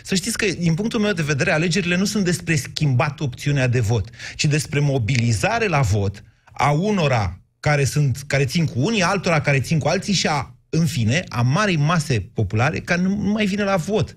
să 0.03 0.15
știți 0.15 0.37
că, 0.37 0.45
din 0.59 0.73
punctul 0.73 0.99
meu 0.99 1.11
de 1.13 1.21
vedere, 1.21 1.51
alegerile 1.51 1.97
nu 1.97 2.05
sunt 2.05 2.23
despre 2.25 2.55
schimbat 2.55 3.19
opțiunea 3.19 3.67
de 3.67 3.79
vot, 3.79 4.09
ci 4.35 4.45
despre 4.45 4.79
mobilizare 4.79 5.67
la 5.67 5.81
vot 5.81 6.23
a 6.53 6.71
unora 6.71 7.40
care, 7.61 7.83
sunt, 7.85 8.23
care 8.27 8.45
țin 8.45 8.65
cu 8.65 8.73
unii, 8.79 9.01
altora 9.03 9.41
care 9.41 9.59
țin 9.59 9.79
cu 9.79 9.87
alții 9.87 10.13
și, 10.13 10.27
a, 10.27 10.55
în 10.69 10.85
fine, 10.85 11.23
a 11.27 11.41
marei 11.41 11.77
mase 11.77 12.29
populare 12.33 12.79
care 12.79 13.01
nu 13.01 13.15
mai 13.15 13.45
vine 13.45 13.63
la 13.63 13.75
vot. 13.75 14.15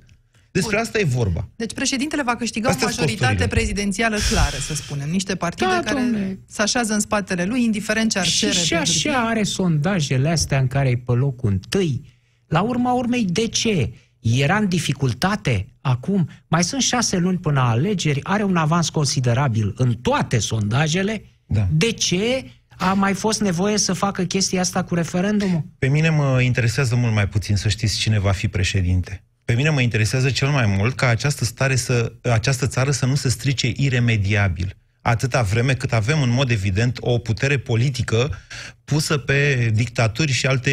Despre 0.51 0.75
Bun. 0.77 0.85
asta 0.85 0.99
e 0.99 1.05
vorba. 1.05 1.49
Deci 1.57 1.73
președintele 1.73 2.23
va 2.23 2.37
câștiga 2.37 2.69
Astea 2.69 2.87
o 2.87 2.91
sunt 2.91 3.01
majoritate 3.01 3.33
costurile. 3.37 3.57
prezidențială 3.61 4.17
clară, 4.31 4.57
să 4.67 4.75
spunem. 4.75 5.09
Niște 5.11 5.35
partide 5.35 5.71
Da, 5.71 5.81
care 5.85 6.01
domnule. 6.01 6.39
se 6.47 6.63
așează 6.63 6.93
în 6.93 7.01
spatele 7.01 7.45
lui, 7.45 7.65
indiferent 7.65 8.11
ce 8.11 8.19
ar 8.19 8.27
Și 8.27 8.39
cere. 8.39 8.53
și 8.53 8.69
pentru 8.75 9.09
așa 9.11 9.29
are 9.29 9.43
sondajele 9.43 10.29
astea 10.29 10.59
în 10.59 10.67
care 10.67 10.89
e 10.89 10.97
pe 10.97 11.13
locul 11.13 11.51
întâi. 11.51 12.01
La 12.47 12.61
urma 12.61 12.93
urmei, 12.93 13.25
de 13.25 13.47
ce? 13.47 13.93
Era 14.21 14.57
în 14.57 14.69
dificultate 14.69 15.67
acum, 15.81 16.29
mai 16.49 16.65
sunt 16.65 16.83
șase 16.83 17.17
luni 17.17 17.39
până 17.39 17.61
la 17.61 17.69
alegeri, 17.69 18.21
are 18.25 18.43
un 18.43 18.57
avans 18.57 18.89
considerabil 18.89 19.75
în 19.77 19.95
toate 20.03 20.39
sondajele. 20.39 21.25
Da. 21.47 21.69
De 21.73 21.91
ce 21.93 22.51
a 22.79 22.93
mai 22.93 23.15
fost 23.15 23.41
nevoie 23.41 23.79
să 23.79 23.93
facă 23.93 24.23
chestia 24.23 24.61
asta 24.61 24.83
cu 24.83 24.95
referendumul? 24.95 25.65
Pe 25.79 25.89
mine 25.89 26.09
mă 26.09 26.41
interesează 26.41 26.95
mult 26.95 27.15
mai 27.15 27.29
puțin 27.29 27.57
să 27.57 27.69
știți 27.69 27.99
cine 27.99 28.19
va 28.19 28.33
fi 28.33 28.49
președinte. 28.49 29.25
Pe 29.45 29.53
mine 29.53 29.71
mă 29.71 29.81
interesează 29.81 30.31
cel 30.31 30.49
mai 30.49 30.67
mult 30.67 30.97
ca 30.97 31.09
această, 31.09 31.45
stare 31.45 31.77
să, 31.77 32.13
această 32.23 32.67
țară 32.67 32.91
să 32.91 33.07
nu 33.07 33.15
se 33.15 33.29
strice 33.29 33.73
iremediabil. 33.77 34.77
Atâta 35.07 35.43
vreme 35.43 35.75
cât 35.75 35.93
avem 35.93 36.23
în 36.23 36.31
mod 36.31 36.51
evident 36.51 36.97
o 37.01 37.19
putere 37.19 37.59
politică 37.59 38.39
pusă 38.85 39.19
pe 39.19 39.71
dictaturi 39.75 40.33
și 40.33 40.47
alte 40.47 40.71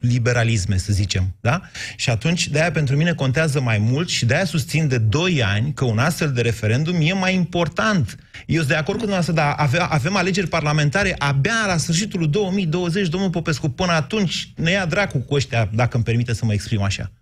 liberalisme, 0.00 0.76
să 0.76 0.92
zicem. 0.92 1.34
Da? 1.40 1.60
Și 1.96 2.10
atunci, 2.10 2.48
de-aia 2.48 2.70
pentru 2.70 2.96
mine 2.96 3.12
contează 3.14 3.60
mai 3.60 3.78
mult 3.78 4.08
și 4.08 4.26
de-aia 4.26 4.44
susțin 4.44 4.88
de 4.88 4.98
2 4.98 5.42
ani 5.42 5.72
că 5.72 5.84
un 5.84 5.98
astfel 5.98 6.32
de 6.32 6.40
referendum 6.40 7.00
e 7.00 7.12
mai 7.12 7.34
important. 7.34 8.16
Eu 8.46 8.56
sunt 8.56 8.68
de 8.68 8.74
acord 8.74 8.98
cu 8.98 9.04
dumneavoastră, 9.04 9.34
dar 9.34 9.54
avea, 9.56 9.86
avem 9.86 10.16
alegeri 10.16 10.48
parlamentare 10.48 11.14
abia 11.18 11.64
la 11.66 11.76
sfârșitul 11.76 12.18
lui 12.18 12.28
2020, 12.28 13.08
domnul 13.08 13.30
Popescu. 13.30 13.68
Până 13.68 13.92
atunci 13.92 14.52
ne 14.56 14.70
ia 14.70 14.86
dracu 14.86 15.18
cu 15.18 15.34
ăștia, 15.34 15.70
dacă 15.72 15.96
îmi 15.96 16.04
permite 16.04 16.34
să 16.34 16.44
mă 16.44 16.52
exprim 16.52 16.82
așa. 16.82 17.12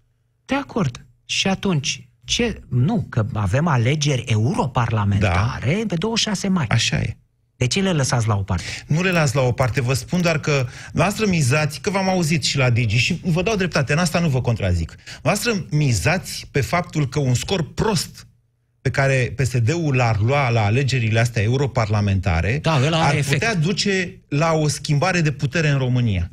De 0.45 0.55
acord. 0.55 1.07
Și 1.25 1.49
atunci, 1.49 2.09
ce? 2.27 2.61
Nu, 2.69 3.07
că 3.09 3.27
avem 3.33 3.67
alegeri 3.67 4.25
europarlamentare 4.27 5.85
pe 5.89 5.95
26 5.95 6.49
mai. 6.49 6.67
Așa 6.69 6.97
e. 6.97 7.17
De 7.57 7.67
ce 7.67 7.81
le 7.81 7.93
lăsați 7.93 8.27
la 8.29 8.35
o 8.37 8.43
parte? 8.43 8.65
Nu 8.87 9.03
le 9.03 9.11
las 9.11 9.33
la 9.33 9.41
o 9.41 9.53
parte, 9.53 9.81
vă 9.81 9.93
spun 9.95 10.21
doar 10.21 10.39
că 10.39 10.67
noastră 10.93 11.27
mizați, 11.27 11.81
că 11.81 11.91
v-am 11.91 12.09
auzit 12.09 12.45
și 12.45 12.57
la 12.57 12.71
Digi 12.71 12.97
și 12.97 13.21
vă 13.25 13.43
dau 13.43 13.57
dreptate, 13.57 13.93
în 13.93 13.99
asta 13.99 14.19
nu 14.19 14.29
vă 14.29 14.41
contrazic. 14.41 14.95
Noastră 15.23 15.67
mizați 15.71 16.49
pe 16.51 16.61
faptul 16.61 17.09
că 17.09 17.19
un 17.19 17.35
scor 17.35 17.73
prost 17.75 18.27
pe 18.81 18.91
care 18.91 19.35
PSD-ul 19.37 19.95
l-ar 19.95 20.21
lua 20.21 20.49
la 20.51 20.65
alegerile 20.65 21.21
astea 21.21 21.43
europarlamentare 21.43 22.59
Da, 22.62 22.81
ăla 22.85 22.97
are 22.99 23.07
ar 23.09 23.15
efect. 23.15 23.31
putea 23.33 23.55
duce 23.55 24.21
la 24.29 24.53
o 24.53 24.69
schimbare 24.69 25.21
de 25.21 25.33
putere 25.33 25.69
în 25.69 25.79
România. 25.79 26.31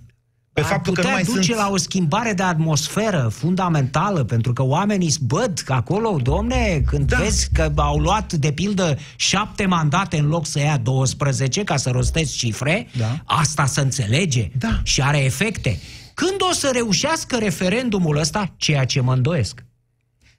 Pe 0.54 0.62
ar 0.62 0.68
faptul 0.68 0.94
că 0.94 1.02
putea 1.02 1.16
nu 1.18 1.24
mai 1.24 1.34
duce 1.36 1.52
sunt... 1.54 1.58
la 1.66 1.70
o 1.70 1.78
schimbare 1.78 2.34
de 2.34 2.44
atmosferă 2.44 3.30
fundamentală, 3.32 4.24
pentru 4.24 4.54
că 4.54 4.64
oamenii 4.64 5.08
zbăd 5.10 5.60
că 5.60 5.74
acolo, 5.74 6.20
domne, 6.22 6.82
când 6.86 7.08
Da. 7.08 7.18
vezi 7.18 7.50
că 7.54 7.72
au 7.76 7.98
luat, 7.98 8.34
de 8.34 8.52
pildă, 8.52 8.98
șapte 9.16 9.66
mandate 9.66 10.18
în 10.18 10.28
loc 10.28 10.46
să 10.46 10.60
ia 10.60 10.78
12, 10.78 11.64
ca 11.64 11.78
să 11.78 11.90
rostezi 11.90 12.38
cifre, 12.38 12.88
Da. 12.98 13.18
asta 13.26 13.66
se 13.66 13.82
înțelege 13.82 14.50
Da. 14.58 14.80
și 14.84 15.02
are 15.02 15.24
efecte. 15.24 15.80
Când 16.14 16.36
o 16.50 16.54
să 16.54 16.70
reușească 16.74 17.38
referendumul 17.38 18.18
ăsta, 18.18 18.54
ceea 18.58 18.86
ce 18.86 19.02
mă 19.02 19.14
îndoiesc? 19.14 19.66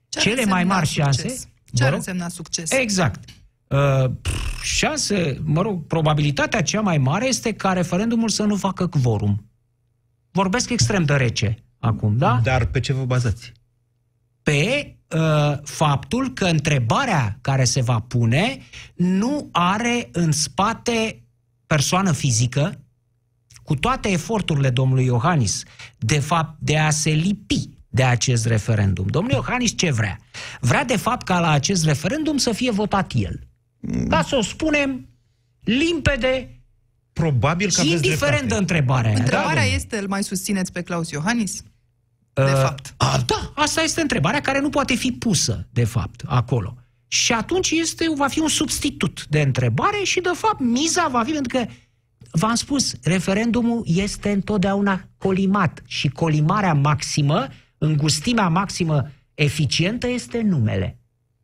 Ce 0.08 0.18
ar 0.18 0.24
Cele 0.24 0.34
mai 0.44 0.62
însemna 0.62 0.74
mari 0.74 0.86
succes? 0.86 1.14
șanse? 1.22 1.38
Ce 1.64 1.72
Vă 1.72 1.84
ar 1.84 1.88
rog? 1.90 1.98
însemna 1.98 2.28
succes? 2.28 2.70
Exact. 2.70 3.24
Uh, 3.68 3.78
pf, 4.22 4.62
șanse, 4.64 5.40
mă 5.44 5.62
rog, 5.62 5.86
probabilitatea 5.86 6.62
cea 6.62 6.80
mai 6.80 6.98
mare 6.98 7.26
este 7.26 7.52
ca 7.52 7.72
referendumul 7.72 8.28
să 8.28 8.42
nu 8.42 8.56
facă 8.56 8.86
quorum. 9.02 9.48
Vorbesc 10.34 10.70
extrem 10.70 11.04
de 11.04 11.14
rece 11.14 11.64
acum, 11.78 12.16
da? 12.16 12.40
Dar 12.42 12.64
pe 12.64 12.80
ce 12.80 12.92
vă 12.92 13.04
bazați? 13.04 13.52
Pe 14.42 14.94
uh, 15.08 15.58
faptul 15.62 16.32
că 16.32 16.44
întrebarea 16.44 17.38
care 17.40 17.64
se 17.64 17.80
va 17.80 18.00
pune 18.00 18.58
nu 18.94 19.48
are 19.52 20.08
în 20.12 20.32
spate 20.32 21.22
persoană 21.66 22.12
fizică, 22.12 22.80
cu 23.62 23.74
toate 23.74 24.08
eforturile 24.08 24.70
domnului 24.70 25.04
Iohannis, 25.04 25.62
de 25.98 26.18
fapt, 26.18 26.56
de 26.60 26.78
a 26.78 26.90
se 26.90 27.10
lipi 27.10 27.68
de 27.88 28.04
acest 28.04 28.46
referendum. 28.46 29.06
Domnul 29.06 29.32
Iohannis 29.32 29.76
ce 29.76 29.90
vrea? 29.90 30.18
Vrea, 30.60 30.84
de 30.84 30.96
fapt, 30.96 31.26
ca 31.26 31.40
la 31.40 31.50
acest 31.50 31.84
referendum 31.84 32.36
să 32.36 32.52
fie 32.52 32.70
votat 32.70 33.12
el. 33.14 33.40
Ca 34.08 34.22
să 34.22 34.36
o 34.36 34.42
spunem 34.42 35.08
limpede 35.60 36.63
Probabil 37.14 37.66
că 37.66 37.72
și 37.72 37.80
aveți 37.80 37.94
indiferent 37.94 38.40
de 38.40 38.46
dreptate. 38.46 38.60
întrebarea 38.60 39.10
aia. 39.10 39.18
Întrebarea 39.18 39.62
da? 39.62 39.74
este, 39.74 39.96
îl 39.98 40.08
mai 40.08 40.24
susțineți 40.24 40.72
pe 40.72 40.82
Claus 40.82 41.10
Iohannis? 41.10 41.62
De 42.32 42.42
Uh, 42.42 42.48
fapt. 42.48 42.94
A, 42.96 43.22
da, 43.26 43.52
asta 43.54 43.82
este 43.82 44.00
întrebarea 44.00 44.40
care 44.40 44.60
nu 44.60 44.68
poate 44.68 44.94
fi 44.94 45.12
pusă, 45.12 45.66
de 45.70 45.84
fapt, 45.84 46.22
acolo. 46.26 46.76
Și 47.08 47.32
atunci 47.32 47.70
este, 47.70 48.04
va 48.16 48.26
fi 48.26 48.38
un 48.40 48.48
substitut 48.48 49.26
de 49.26 49.40
întrebare 49.40 50.02
și, 50.02 50.20
de 50.20 50.30
fapt, 50.34 50.60
miza 50.60 51.08
va 51.10 51.22
fi, 51.24 51.32
pentru 51.32 51.58
că, 51.58 51.66
v-am 52.30 52.54
spus, 52.54 52.94
referendumul 53.02 53.82
este 53.86 54.30
întotdeauna 54.30 55.08
colimat 55.18 55.82
și 55.86 56.08
colimarea 56.08 56.74
maximă, 56.74 57.46
îngustimea 57.78 58.48
maximă 58.48 59.10
Eficientă 59.34 60.08
este 60.08 60.40
numele. 60.42 60.98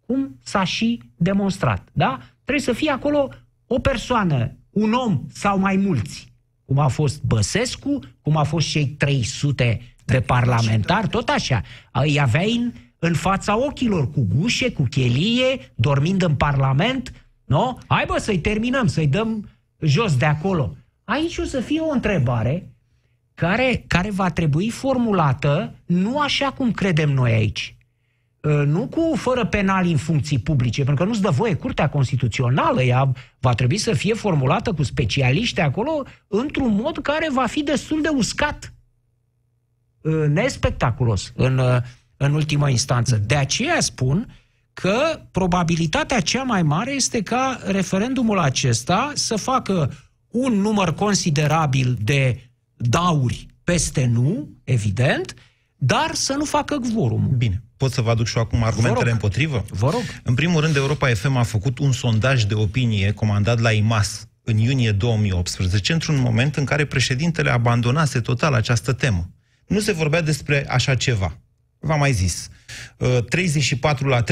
Cum 0.07 0.39
s-a 0.45 0.65
și 0.65 1.03
demonstrat, 1.17 1.89
da? 1.93 2.21
Trebuie 2.45 2.65
să 2.65 2.73
fie 2.73 2.91
acolo 2.91 3.29
o 3.67 3.79
persoană, 3.79 4.57
un 4.71 4.93
om 4.93 5.21
sau 5.33 5.59
mai 5.59 5.77
mulți. 5.77 6.33
Cum 6.65 6.79
a 6.79 6.89
fost 6.89 7.23
Băsescu, 7.23 7.99
cum 8.23 8.37
a 8.37 8.43
fost 8.43 8.69
cei 8.69 8.87
300 8.87 9.81
de 10.05 10.21
parlamentari, 10.21 11.09
tot 11.09 11.29
așa. 11.29 11.63
Îi 11.93 12.21
aveai 12.21 12.57
în, 12.57 12.73
în 12.99 13.15
fața 13.15 13.59
ochilor, 13.67 14.11
cu 14.11 14.27
gușe, 14.35 14.73
cu 14.73 14.83
chelie, 14.83 15.73
dormind 15.75 16.23
în 16.23 16.35
parlament, 16.35 17.13
nu? 17.45 17.79
Hai 17.87 18.05
bă 18.07 18.19
să-i 18.19 18.39
terminăm, 18.39 18.87
să-i 18.87 19.07
dăm 19.07 19.49
jos 19.81 20.17
de 20.17 20.25
acolo. 20.25 20.77
Aici 21.05 21.39
o 21.39 21.45
să 21.45 21.61
fie 21.61 21.81
o 21.81 21.93
întrebare 21.93 22.73
care, 23.35 23.85
care 23.87 24.11
va 24.11 24.31
trebui 24.31 24.71
formulată 24.71 25.75
nu 25.87 26.19
așa 26.19 26.53
cum 26.53 26.71
credem 26.71 27.11
noi 27.11 27.33
aici. 27.33 27.77
Ă, 28.45 28.65
nu 28.65 28.87
cu 28.87 29.13
fără 29.17 29.47
penal 29.47 29.87
în 29.87 29.97
funcții 29.97 30.39
publice, 30.39 30.85
pentru 30.85 31.05
că 31.05 31.11
nu-ți 31.11 31.23
dă 31.23 31.31
voie 31.31 31.55
Curtea 31.55 31.89
Constituțională, 31.89 32.83
ea 32.83 33.13
va 33.39 33.55
trebui 33.55 33.77
să 33.77 33.93
fie 33.93 34.15
formulată 34.15 34.73
cu 34.73 34.83
specialiști 34.83 35.61
acolo 35.61 36.03
într-un 36.29 36.75
mod 36.75 36.99
care 36.99 37.29
va 37.33 37.47
fi 37.47 37.63
destul 37.63 38.03
de 38.03 38.09
uscat, 38.09 38.75
ă, 40.05 40.27
nespectaculos 40.27 41.33
în, 41.37 41.59
ă, 41.59 41.83
în 42.17 42.35
ultima 42.35 42.69
instanță. 42.69 43.17
De 43.17 43.35
aceea 43.37 43.81
spun 43.81 44.35
că 44.73 45.21
probabilitatea 45.31 46.21
cea 46.21 46.43
mai 46.43 46.63
mare 46.63 46.93
este 46.93 47.23
ca 47.23 47.61
referendumul 47.65 48.39
acesta 48.39 49.13
să 49.15 49.37
facă 49.37 49.93
un 50.29 50.53
număr 50.53 50.95
considerabil 50.95 51.99
de 52.03 52.51
dauri 52.77 53.47
peste 53.65 54.07
nu, 54.07 54.49
evident, 54.65 55.35
dar 55.77 56.15
să 56.15 56.35
nu 56.35 56.45
facă 56.45 56.79
quorum. 56.95 57.31
Bine. 57.37 57.63
Pot 57.81 57.93
să 57.93 58.01
vă 58.01 58.11
aduc 58.11 58.27
și 58.27 58.37
eu 58.37 58.43
acum 58.43 58.63
argumentele 58.63 59.11
împotrivă? 59.11 59.65
Vă 59.69 59.91
rog. 59.91 60.03
În 60.23 60.35
primul 60.35 60.61
rând, 60.61 60.77
Europa 60.77 61.09
FM 61.09 61.37
a 61.37 61.43
făcut 61.43 61.79
un 61.79 61.93
sondaj 61.93 62.45
de 62.45 62.55
opinie 62.55 63.13
comandat 63.13 63.61
la 63.61 63.73
IMAS 63.73 64.27
în 64.45 64.57
iunie 64.59 64.93
2018, 64.93 65.93
într-un 65.93 66.17
moment 66.17 66.57
în 66.57 66.65
care 66.65 66.85
președintele 66.85 67.51
abandonase 67.51 68.21
total 68.21 68.55
această 68.55 68.93
temă. 68.93 69.31
Nu 69.67 69.81
se 69.81 69.93
vorbea 69.93 70.21
despre 70.21 70.67
așa 70.69 70.95
ceva. 70.95 71.39
V-am 71.79 71.99
mai 71.99 72.13
zis. 72.13 72.49
34 73.29 74.09
uh, 74.09 74.15
la 74.15 74.25
36% 74.25 74.27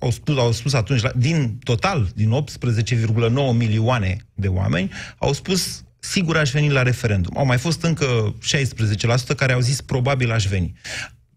au 0.00 0.10
spus, 0.10 0.38
au 0.38 0.52
spus 0.52 0.72
atunci, 0.72 1.00
din 1.16 1.58
total, 1.62 2.08
din 2.14 2.44
18,9 2.44 3.32
milioane 3.52 4.16
de 4.34 4.48
oameni, 4.48 4.90
au 5.18 5.32
spus 5.32 5.84
sigur 5.98 6.36
aș 6.36 6.50
veni 6.50 6.70
la 6.70 6.82
referendum. 6.82 7.38
Au 7.38 7.46
mai 7.46 7.58
fost 7.58 7.82
încă 7.82 8.34
16% 9.32 9.36
care 9.36 9.52
au 9.52 9.60
zis 9.60 9.80
probabil 9.80 10.32
aș 10.32 10.46
veni. 10.46 10.74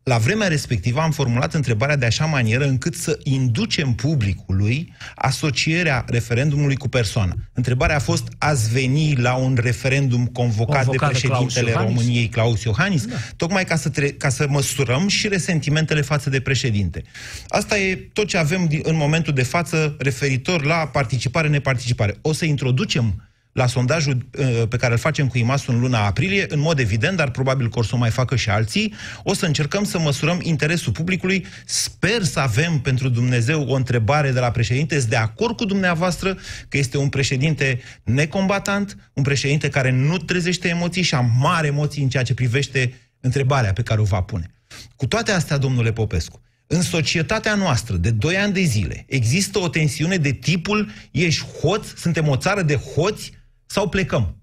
La 0.10 0.18
vremea 0.18 0.48
respectivă 0.48 1.00
am 1.00 1.12
formulat 1.12 1.54
întrebarea 1.54 1.96
de 1.96 2.06
așa 2.06 2.26
manieră 2.26 2.66
încât 2.66 2.96
să 2.96 3.20
inducem 3.24 3.94
publicului 3.94 4.94
asocierea 5.16 6.06
referendumului 6.08 6.76
cu 6.76 6.88
persoana. 6.88 7.36
Întrebarea 7.54 7.96
a 7.96 8.00
fost, 8.00 8.28
ați 8.38 8.72
veni 8.72 9.16
la 9.16 9.36
un 9.36 9.58
referendum 9.62 10.26
convocat, 10.26 10.86
convocat 10.86 11.12
de 11.12 11.18
președintele 11.18 11.72
Claus 11.72 11.86
României, 11.86 12.28
Claus 12.28 12.64
Iohannis? 12.64 13.06
Da. 13.06 13.16
Tocmai 13.36 13.66
ca 13.66 13.76
să, 13.76 13.90
tre- 13.90 14.10
ca 14.10 14.30
să 14.30 14.46
măsurăm 14.50 15.08
și 15.08 15.28
resentimentele 15.28 16.02
față 16.02 16.30
de 16.30 16.40
președinte. 16.40 17.04
Asta 17.48 17.78
e 17.78 17.96
tot 18.14 18.28
ce 18.28 18.38
avem 18.38 18.68
în 18.84 18.96
momentul 18.96 19.34
de 19.34 19.44
față 19.44 19.96
referitor 20.00 20.64
la 20.64 20.76
participare-neparticipare. 20.76 22.18
O 22.22 22.34
să 22.34 22.46
introducem 22.46 23.29
la 23.52 23.68
sondajul 23.68 24.28
uh, 24.38 24.64
pe 24.70 24.78
care 24.78 24.94
îl 24.94 25.00
facem 25.00 25.28
cu 25.28 25.38
IMAS 25.38 25.68
în 25.68 25.80
luna 25.80 26.06
aprilie, 26.06 26.46
în 26.48 26.60
mod 26.60 26.80
evident, 26.80 27.18
dar 27.18 27.32
probabil 27.32 27.70
că 27.70 27.80
o 27.80 27.84
să 27.84 27.96
o 27.96 27.98
mai 27.98 28.10
facă 28.10 28.36
și 28.36 28.50
alții, 28.50 28.94
o 29.24 29.34
să 29.34 29.46
încercăm 29.46 29.84
să 29.84 30.00
măsurăm 30.00 30.40
interesul 30.44 30.92
publicului. 30.92 31.46
Sper 31.66 32.24
să 32.24 32.40
avem 32.40 32.80
pentru 32.80 33.10
Dumnezeu 33.10 33.66
o 33.68 33.74
întrebare 33.74 34.32
de 34.32 34.40
la 34.40 34.52
președinte. 34.52 34.98
Sunt 34.98 35.10
de 35.10 35.16
acord 35.16 35.56
cu 35.56 35.66
dumneavoastră 35.66 36.38
că 36.70 36.78
este 36.78 36.98
un 36.98 37.10
președinte 37.10 37.80
necombatant, 38.04 39.12
un 39.14 39.24
președinte 39.24 39.70
care 39.70 39.92
nu 39.92 40.18
trezește 40.18 40.68
emoții 40.68 41.02
și 41.02 41.16
am 41.16 41.32
mari 41.40 41.68
emoții 41.68 42.04
în 42.04 42.10
ceea 42.10 42.24
ce 42.24 42.34
privește 42.34 42.94
întrebarea 43.20 43.74
pe 43.74 43.82
care 43.82 44.02
o 44.02 44.04
va 44.04 44.22
pune. 44.22 44.54
Cu 44.96 45.08
toate 45.08 45.32
astea, 45.32 45.58
domnule 45.58 45.92
Popescu, 45.92 46.42
în 46.68 46.82
societatea 46.82 47.56
noastră, 47.56 47.96
de 47.96 48.12
2 48.12 48.38
ani 48.38 48.54
de 48.54 48.62
zile, 48.62 49.06
există 49.08 49.60
o 49.60 49.70
tensiune 49.70 50.18
de 50.18 50.32
tipul 50.32 50.90
ești 51.12 51.46
hoț, 51.62 51.88
suntem 51.96 52.28
o 52.28 52.36
țară 52.36 52.62
de 52.62 52.76
hoți, 52.76 53.32
sau 53.70 53.90
plecăm. 53.90 54.36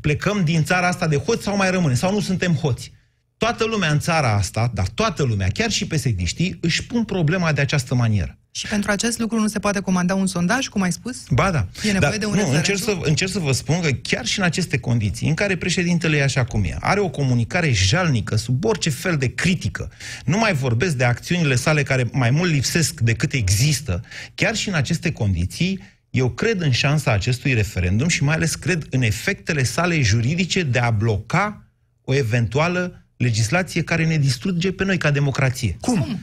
Plecăm 0.00 0.44
din 0.44 0.64
țara 0.64 0.86
asta 0.88 1.06
de 1.06 1.16
hoți 1.16 1.42
sau 1.42 1.56
mai 1.56 1.70
rămâne, 1.70 1.94
sau 1.94 2.12
nu 2.12 2.20
suntem 2.20 2.54
hoți. 2.54 2.92
Toată 3.36 3.64
lumea 3.64 3.90
în 3.90 3.98
țara 3.98 4.34
asta, 4.34 4.70
dar 4.74 4.88
toată 4.88 5.22
lumea, 5.22 5.48
chiar 5.48 5.70
și 5.70 5.86
pesediștii, 5.86 6.58
își 6.60 6.86
pun 6.86 7.04
problema 7.04 7.52
de 7.52 7.60
această 7.60 7.94
manieră. 7.94 8.38
Și 8.50 8.66
pentru 8.66 8.90
acest 8.90 9.18
lucru 9.18 9.40
nu 9.40 9.46
se 9.46 9.58
poate 9.58 9.80
comanda 9.80 10.14
un 10.14 10.26
sondaj, 10.26 10.68
cum 10.68 10.82
ai 10.82 10.92
spus? 10.92 11.16
Ba 11.30 11.50
da. 11.50 11.66
E 11.88 11.92
nevoie 11.92 12.10
da, 12.10 12.16
de 12.16 12.26
un 12.26 12.34
nu, 12.34 12.50
încerc 12.50 12.78
să, 12.78 12.98
încerc 13.02 13.30
să 13.30 13.38
vă 13.38 13.52
spun 13.52 13.80
că 13.80 13.90
chiar 13.90 14.26
și 14.26 14.38
în 14.38 14.44
aceste 14.44 14.78
condiții, 14.78 15.28
în 15.28 15.34
care 15.34 15.56
președintele 15.56 16.16
e 16.16 16.22
așa 16.22 16.44
cum 16.44 16.64
e, 16.64 16.76
are 16.80 17.00
o 17.00 17.08
comunicare 17.08 17.72
jalnică, 17.72 18.36
sub 18.36 18.64
orice 18.64 18.90
fel 18.90 19.16
de 19.16 19.34
critică, 19.34 19.90
nu 20.24 20.38
mai 20.38 20.52
vorbesc 20.52 20.94
de 20.94 21.04
acțiunile 21.04 21.54
sale 21.54 21.82
care 21.82 22.08
mai 22.12 22.30
mult 22.30 22.50
lipsesc 22.50 23.00
decât 23.00 23.32
există, 23.32 24.00
chiar 24.34 24.54
și 24.56 24.68
în 24.68 24.74
aceste 24.74 25.12
condiții, 25.12 25.80
eu 26.10 26.30
cred 26.30 26.60
în 26.60 26.70
șansa 26.70 27.12
acestui 27.12 27.54
referendum 27.54 28.08
și 28.08 28.22
mai 28.22 28.34
ales 28.34 28.54
cred 28.54 28.86
în 28.90 29.02
efectele 29.02 29.62
sale 29.62 30.00
juridice 30.00 30.62
de 30.62 30.78
a 30.78 30.90
bloca 30.90 31.64
o 32.04 32.14
eventuală 32.14 33.04
legislație 33.16 33.82
care 33.82 34.06
ne 34.06 34.16
distruge 34.16 34.72
pe 34.72 34.84
noi 34.84 34.98
ca 34.98 35.10
democrație. 35.10 35.76
Cum? 35.80 36.20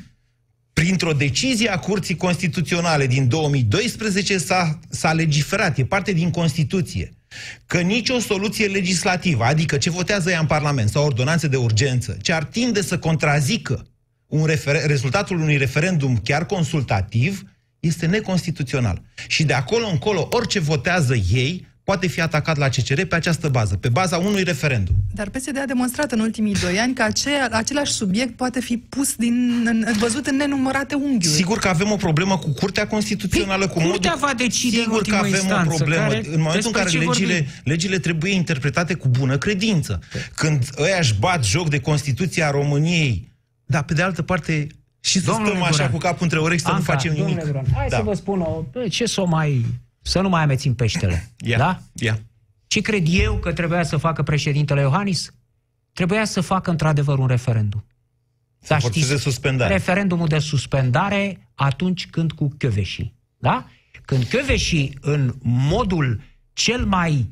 Printr-o 0.74 1.14
decizie 1.14 1.70
a 1.70 1.80
Curții 1.80 2.16
Constituționale 2.16 3.08
din 3.08 3.28
2012 3.28 4.38
s-a, 4.38 4.80
s-a 4.90 5.14
legiferat, 5.14 5.78
e 5.78 5.86
parte 5.86 6.12
din 6.12 6.30
Constituție, 6.30 7.14
că 7.66 7.80
nicio 7.80 8.20
soluție 8.20 8.68
legislativă, 8.68 9.44
adică 9.44 9.78
ce 9.78 9.90
votează 9.90 10.30
ea 10.30 10.40
în 10.40 10.46
Parlament 10.46 10.90
sau 10.90 11.06
ordonanțe 11.06 11.48
de 11.48 11.56
urgență, 11.56 12.18
ce 12.22 12.34
ar 12.34 12.44
tinde 12.44 12.82
să 12.82 13.00
contrazică 13.00 13.88
un 14.28 14.46
refer- 14.46 14.86
rezultatul 14.86 15.40
unui 15.40 15.58
referendum 15.58 16.18
chiar 16.18 16.46
consultativ, 16.46 17.44
este 17.80 18.06
neconstituțional. 18.06 19.02
Și 19.28 19.44
de 19.44 19.54
acolo 19.54 19.88
încolo, 19.88 20.28
orice 20.32 20.60
votează 20.60 21.16
ei, 21.34 21.68
poate 21.88 22.08
fi 22.08 22.22
atacat 22.22 22.58
la 22.58 22.68
CCR 22.68 23.02
pe 23.02 23.16
această 23.16 23.50
bază, 23.50 23.76
pe 23.76 23.90
baza 23.90 24.18
unui 24.18 24.44
referendum. 24.44 24.96
Dar 25.14 25.30
PSD 25.30 25.58
a 25.58 25.66
demonstrat 25.66 26.12
în 26.12 26.20
ultimii 26.20 26.54
doi 26.54 26.80
ani 26.80 26.94
că 26.94 27.04
acea, 27.04 27.48
același 27.52 27.92
subiect 27.92 28.36
poate 28.36 28.60
fi 28.60 28.78
pus 28.78 29.16
din, 29.16 29.64
în, 29.66 29.86
văzut 30.00 30.26
în 30.26 30.36
nenumărate 30.36 30.96
unghiuri. 30.96 31.36
Sigur 31.36 31.58
că 31.58 31.68
avem 31.68 31.92
o 31.92 31.96
problemă 31.96 32.38
cu 32.38 32.50
Curtea 32.50 32.88
Constituțională, 32.88 33.68
cu 33.68 33.80
Curtea 33.80 34.12
modul... 34.14 34.28
va 34.28 34.34
decide 34.34 34.78
Sigur 34.78 35.02
în 35.06 35.12
că 35.12 35.16
avem 35.16 35.32
instanță, 35.32 35.74
o 35.74 35.76
problemă. 35.76 36.02
Care, 36.02 36.22
în 36.34 36.42
momentul 36.42 36.72
în 36.74 36.84
care 36.84 36.90
legile, 36.90 37.48
legile 37.64 38.00
trebuie 38.00 38.34
interpretate 38.34 38.94
cu 38.94 39.08
bună 39.08 39.38
credință. 39.38 40.00
Când 40.36 40.70
ăia 40.78 40.98
își 41.00 41.16
bat 41.20 41.46
joc 41.46 41.70
de 41.70 41.80
Constituția 41.80 42.52
României, 42.52 43.32
dar 43.66 43.84
pe 43.84 43.94
de 43.94 44.02
altă 44.02 44.22
parte 44.22 44.68
și 45.08 45.20
să 45.20 45.32
domnule 45.32 45.50
stăm 45.50 45.64
așa 45.64 45.90
cu 45.90 45.98
capul 45.98 46.24
între 46.24 46.40
urechi 46.40 46.62
să 46.62 46.68
Anca, 46.68 46.78
nu 46.78 46.84
facem 46.84 47.14
nimic. 47.14 47.44
Duran, 47.44 47.66
hai 47.74 47.88
da. 47.88 47.98
să 47.98 48.04
vă 48.04 48.14
spun, 48.14 48.42
o, 48.42 48.64
ce 48.90 49.06
să 49.06 49.26
mai... 49.26 49.66
Să 50.02 50.22
nu 50.22 50.30
mai 50.30 50.42
amețim 50.42 50.76
peștele. 50.76 51.32
Yeah. 51.38 51.60
Da? 51.60 51.82
Yeah. 51.94 52.18
Ce 52.68 52.82
cred 52.82 53.06
eu 53.10 53.38
că 53.38 53.54
trebuia 53.54 53.84
să 53.84 53.98
facă 53.98 54.24
președintele 54.24 54.82
Iohannis? 54.82 55.34
Trebuia 55.94 56.26
să 56.26 56.42
facă 56.42 56.70
într-adevăr 56.70 57.18
un 57.18 57.28
referendum. 57.28 57.86
Să 58.60 58.68
da, 58.74 58.78
știți, 58.78 59.10
de 59.10 59.18
suspendare. 59.18 59.74
Referendumul 59.74 60.28
de 60.28 60.40
suspendare 60.40 61.50
atunci 61.56 62.08
când 62.08 62.32
cu 62.32 62.48
Chioveși. 62.58 63.14
Da? 63.38 63.68
Când 64.02 64.24
Chioveși, 64.24 64.90
în 65.02 65.36
modul 65.42 66.22
cel 66.54 66.86
mai 66.86 67.28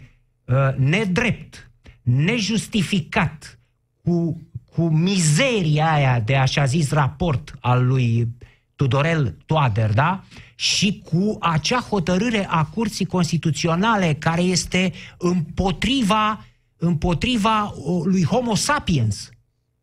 uh, 0.45 0.75
nedrept, 0.75 1.71
nejustificat, 2.01 3.59
cu 4.03 4.41
cu 4.75 4.87
mizeria 4.87 5.91
aia 5.91 6.19
de 6.19 6.35
așa 6.35 6.65
zis 6.65 6.91
raport 6.91 7.55
al 7.59 7.85
lui 7.85 8.27
Tudorel 8.75 9.37
Toader, 9.45 9.93
da? 9.93 10.23
Și 10.55 11.01
cu 11.05 11.37
acea 11.39 11.79
hotărâre 11.79 12.47
a 12.49 12.65
Curții 12.65 13.05
Constituționale 13.05 14.13
care 14.13 14.41
este 14.41 14.93
împotriva, 15.17 16.45
împotriva 16.77 17.73
lui 18.03 18.23
Homo 18.23 18.55
sapiens, 18.55 19.29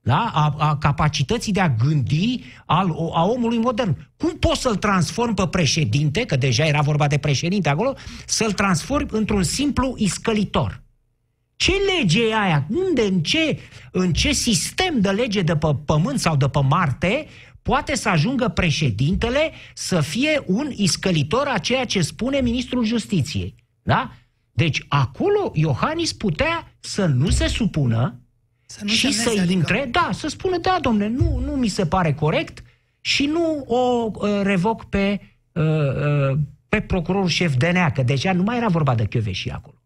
da? 0.01 0.31
a, 0.35 0.55
a 0.59 0.77
capacității 0.77 1.53
de 1.53 1.61
a 1.61 1.69
gândi 1.69 2.45
al, 2.67 2.91
a 3.13 3.25
omului 3.25 3.59
modern. 3.59 4.11
Cum 4.17 4.31
poți 4.39 4.61
să-l 4.61 4.77
transform 4.77 5.35
pe 5.35 5.47
președinte, 5.47 6.25
că 6.25 6.37
deja 6.37 6.65
era 6.65 6.81
vorba 6.81 7.07
de 7.07 7.19
președinte 7.19 7.69
acolo, 7.69 7.95
să-l 8.27 8.53
transform 8.53 9.09
într-un 9.11 9.43
simplu 9.43 9.95
iscălitor? 9.97 10.83
Ce 11.63 11.73
lege 11.99 12.29
e 12.29 12.35
aia? 12.35 12.67
Unde, 12.69 13.03
în 13.03 13.21
ce, 13.21 13.59
în 13.93 14.13
ce 14.13 14.33
sistem 14.33 15.01
de 15.01 15.11
lege 15.11 15.43
de 15.43 15.57
pe 15.57 15.77
Pământ 15.85 16.19
sau 16.19 16.37
de 16.37 16.49
pe 16.49 16.61
Marte 16.69 17.27
poate 17.63 17.95
să 17.95 18.09
ajungă 18.09 18.49
președintele 18.49 19.51
să 19.75 20.01
fie 20.01 20.43
un 20.47 20.71
iscălitor 20.75 21.47
a 21.47 21.59
ceea 21.59 21.85
ce 21.85 22.01
spune 22.01 22.41
ministrul 22.41 22.85
justiției? 22.85 23.55
Da? 23.83 24.13
Deci 24.53 24.85
acolo 24.89 25.51
Iohannis 25.55 26.13
putea 26.13 26.73
să 26.81 27.07
nu 27.07 27.31
se 27.31 27.47
supună, 27.47 28.21
Să 28.67 28.81
nu 28.83 28.89
și 28.91 29.01
semneze, 29.01 29.23
să 29.23 29.31
adică- 29.31 29.53
intre, 29.53 29.89
da, 29.91 30.11
să 30.13 30.29
spună, 30.29 30.59
da, 30.59 30.79
domne, 30.81 31.09
nu, 31.09 31.39
nu 31.45 31.53
mi 31.53 31.69
se 31.69 31.87
pare 31.87 32.15
corect 32.15 32.63
și 33.01 33.27
nu 33.27 33.65
o 33.67 34.11
uh, 34.15 34.41
revoc 34.43 34.85
pe, 34.85 35.21
uh, 35.53 35.63
uh, 35.65 36.39
pe 36.69 36.81
procurorul 36.81 37.29
șef 37.29 37.55
DNA, 37.55 37.91
că 37.91 38.03
deja 38.03 38.33
nu 38.33 38.43
mai 38.43 38.57
era 38.57 38.69
vorba 38.69 38.95
de 38.95 39.33
și 39.33 39.49
acolo. 39.49 39.82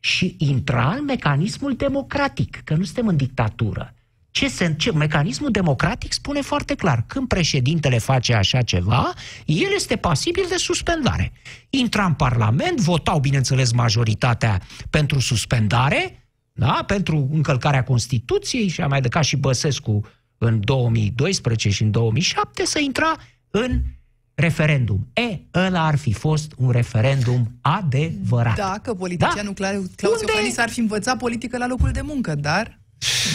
Și 0.00 0.34
intra 0.38 0.94
în 0.98 1.04
mecanismul 1.04 1.74
democratic, 1.74 2.60
că 2.64 2.74
nu 2.74 2.84
suntem 2.84 3.06
în 3.06 3.16
dictatură. 3.16 3.94
Ce, 4.30 4.48
se, 4.48 4.74
ce 4.78 4.92
mecanismul 4.92 5.50
democratic 5.50 6.12
spune 6.12 6.40
foarte 6.40 6.74
clar. 6.74 7.04
Când 7.06 7.28
președintele 7.28 7.98
face 7.98 8.34
așa 8.34 8.62
ceva, 8.62 9.12
el 9.44 9.72
este 9.74 9.96
pasibil 9.96 10.44
de 10.48 10.56
suspendare. 10.56 11.32
Intra 11.70 12.04
în 12.04 12.14
Parlament, 12.14 12.80
votau, 12.80 13.20
bineînțeles, 13.20 13.72
majoritatea 13.72 14.60
pentru 14.90 15.18
suspendare, 15.18 16.28
da? 16.52 16.84
pentru 16.86 17.28
încălcarea 17.32 17.84
Constituției 17.84 18.68
și 18.68 18.80
a 18.80 18.86
mai 18.86 19.00
ca 19.00 19.20
și 19.20 19.36
Băsescu 19.36 20.06
în 20.38 20.60
2012 20.64 21.70
și 21.70 21.82
în 21.82 21.90
2007, 21.90 22.66
să 22.66 22.78
intra 22.78 23.16
în 23.50 23.82
referendum. 24.40 25.06
E, 25.12 25.38
ăla 25.54 25.86
ar 25.86 25.96
fi 25.98 26.12
fost 26.12 26.52
un 26.56 26.70
referendum 26.70 27.52
adevărat. 27.60 28.56
Dacă 28.56 28.94
politicianul 28.94 29.54
da? 29.58 29.70
Claus 29.96 30.20
Unde- 30.20 30.32
Iohannis 30.32 30.58
ar 30.58 30.68
fi 30.70 30.80
învățat 30.80 31.16
politică 31.18 31.58
la 31.58 31.66
locul 31.66 31.90
de 31.92 32.00
muncă, 32.00 32.34
dar 32.34 32.78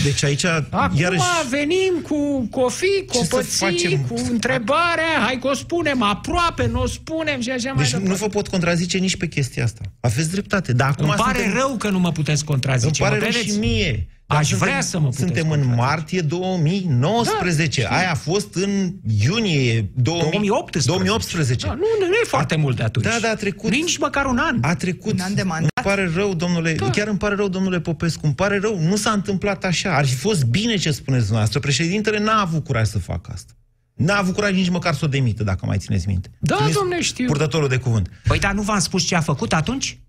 Deci 0.04 0.24
aici, 0.24 0.44
Acum 0.70 1.00
iarăși... 1.00 1.22
venim 1.50 1.94
cu 2.02 2.48
cofii, 2.52 3.06
Ce 3.12 3.18
să 3.18 3.28
copății, 3.30 3.58
facem? 3.58 4.00
cu 4.02 4.14
întrebarea, 4.32 5.20
hai 5.26 5.40
că 5.42 5.48
o 5.48 5.54
spunem 5.54 6.02
aproape, 6.02 6.68
nu 6.68 6.82
o 6.82 6.88
spunem 6.88 7.42
și 7.42 7.50
așa 7.50 7.72
mai 7.72 7.84
Deci 7.84 7.92
departe. 7.92 8.10
nu 8.10 8.16
vă 8.16 8.28
pot 8.28 8.48
contrazice 8.48 8.98
nici 8.98 9.18
pe 9.18 9.28
chestia 9.28 9.64
asta. 9.64 9.82
Aveți 10.00 10.32
dreptate. 10.32 10.74
Dar 10.74 10.90
acum 10.90 11.06
Îmi 11.06 11.14
pare 11.18 11.38
suntem... 11.38 11.58
rău 11.58 11.76
că 11.78 11.90
nu 11.90 12.00
mă 12.00 12.12
puteți 12.12 12.46
contrazice. 12.46 13.04
Îmi 13.04 13.10
pare 13.10 13.16
mă 13.16 13.22
rău 13.22 13.30
credeți? 13.32 13.54
și 13.54 13.60
mie. 13.60 14.08
Dar 14.28 14.38
Aș 14.38 14.48
suntem- 14.50 14.68
vrea 14.68 14.82
să 14.82 15.00
mă 15.00 15.04
puteți 15.06 15.24
Suntem 15.24 15.44
în 15.44 15.50
contrazice. 15.50 15.82
martie 15.82 16.22
2019. 16.22 17.82
Da, 17.82 17.90
Aia 17.98 18.12
a 18.12 18.16
fost 18.16 18.56
în 18.56 18.94
iunie 19.24 19.90
2000... 19.94 20.30
2018. 20.30 20.92
2018. 20.92 21.68
Da, 21.68 21.74
nu, 21.74 21.86
nu 22.00 22.14
e 22.14 22.26
foarte 22.28 22.56
mult 22.56 22.76
de 22.76 22.84
atunci. 22.84 23.06
Da, 23.06 23.18
da, 23.22 23.30
a 23.30 23.36
trecut. 23.36 23.72
Nici 23.72 23.98
măcar 23.98 24.26
un 24.26 24.38
an. 24.38 24.58
A 24.62 24.76
trecut. 24.76 25.12
Un 25.14 25.20
an 25.20 25.34
de 25.36 25.44
mandat. 25.44 25.70
Îmi 25.76 25.86
pare 25.96 26.12
rău, 26.16 26.34
domnule, 26.34 26.74
da. 26.74 26.90
chiar 26.90 27.08
îmi 27.08 27.18
pare 27.18 27.36
rău, 27.36 27.48
domnule 27.48 27.80
Popescu, 27.80 28.26
îmi 28.26 28.36
pare 28.36 28.60
rău, 28.60 28.80
nu 28.80 28.96
s-a 28.96 29.12
întâmplat 29.12 29.64
așa. 29.64 29.96
Ar 29.96 30.06
fi 30.06 30.16
fost 30.16 30.44
bine 30.46 30.76
ce 30.76 30.92
spuneți 30.92 31.22
dumneavoastră. 31.24 31.60
Președintele 31.60 32.20
n-a 32.20 32.42
avut 32.42 32.64
curaj 32.66 32.88
să 32.88 33.00
facă 33.00 33.32
asta. 33.34 33.54
N-a 33.94 34.18
avut 34.18 34.34
curaj 34.34 34.52
nici 34.54 34.70
măcar 34.70 34.94
să 34.94 35.06
o 35.06 35.08
demită, 35.08 35.44
dacă 35.44 35.66
mai 35.66 35.78
țineți 35.78 36.08
minte. 36.08 36.30
Da, 36.40 36.56
Trimis 36.56 36.74
domne, 36.76 37.02
știu. 37.02 37.26
Purtătorul 37.26 37.68
de 37.68 37.78
cuvânt. 37.78 38.10
Păi 38.28 38.40
dar 38.40 38.54
nu 38.54 38.62
v-am 38.62 38.80
spus 38.80 39.04
ce 39.04 39.16
a 39.16 39.22
făcut 39.22 39.54
atunci? 39.54 40.00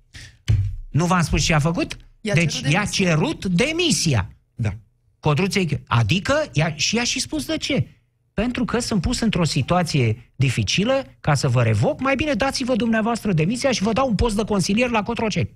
Nu 0.91 1.05
v-am 1.07 1.23
spus 1.23 1.43
ce 1.45 1.55
a 1.55 1.59
făcut? 1.59 1.97
I-a 2.27 2.35
deci 2.35 2.53
cerut 2.53 2.73
i-a 2.73 2.81
demisia. 2.81 3.07
cerut 3.07 3.45
demisia. 3.47 4.31
Da. 4.55 4.75
Codruței, 5.21 5.83
adică, 5.87 6.51
ea, 6.53 6.75
și 6.77 6.97
ea 6.97 7.05
și 7.05 7.21
spus 7.21 7.47
de 7.47 7.57
ce. 7.57 7.87
Pentru 8.33 8.65
că 8.65 8.79
sunt 8.79 9.01
pus 9.01 9.21
într-o 9.21 9.45
situație 9.45 10.33
dificilă, 10.37 11.05
ca 11.21 11.35
să 11.35 11.49
vă 11.49 11.63
revoc, 11.63 12.01
mai 12.01 12.15
bine 12.15 12.33
dați-vă 12.33 12.77
dumneavoastră 12.77 13.33
demisia 13.33 13.71
și 13.71 13.83
vă 13.83 13.93
dau 13.93 14.09
un 14.09 14.15
post 14.15 14.37
de 14.37 14.45
consilier 14.45 14.91
la 14.91 15.03
Cotroceni. 15.03 15.51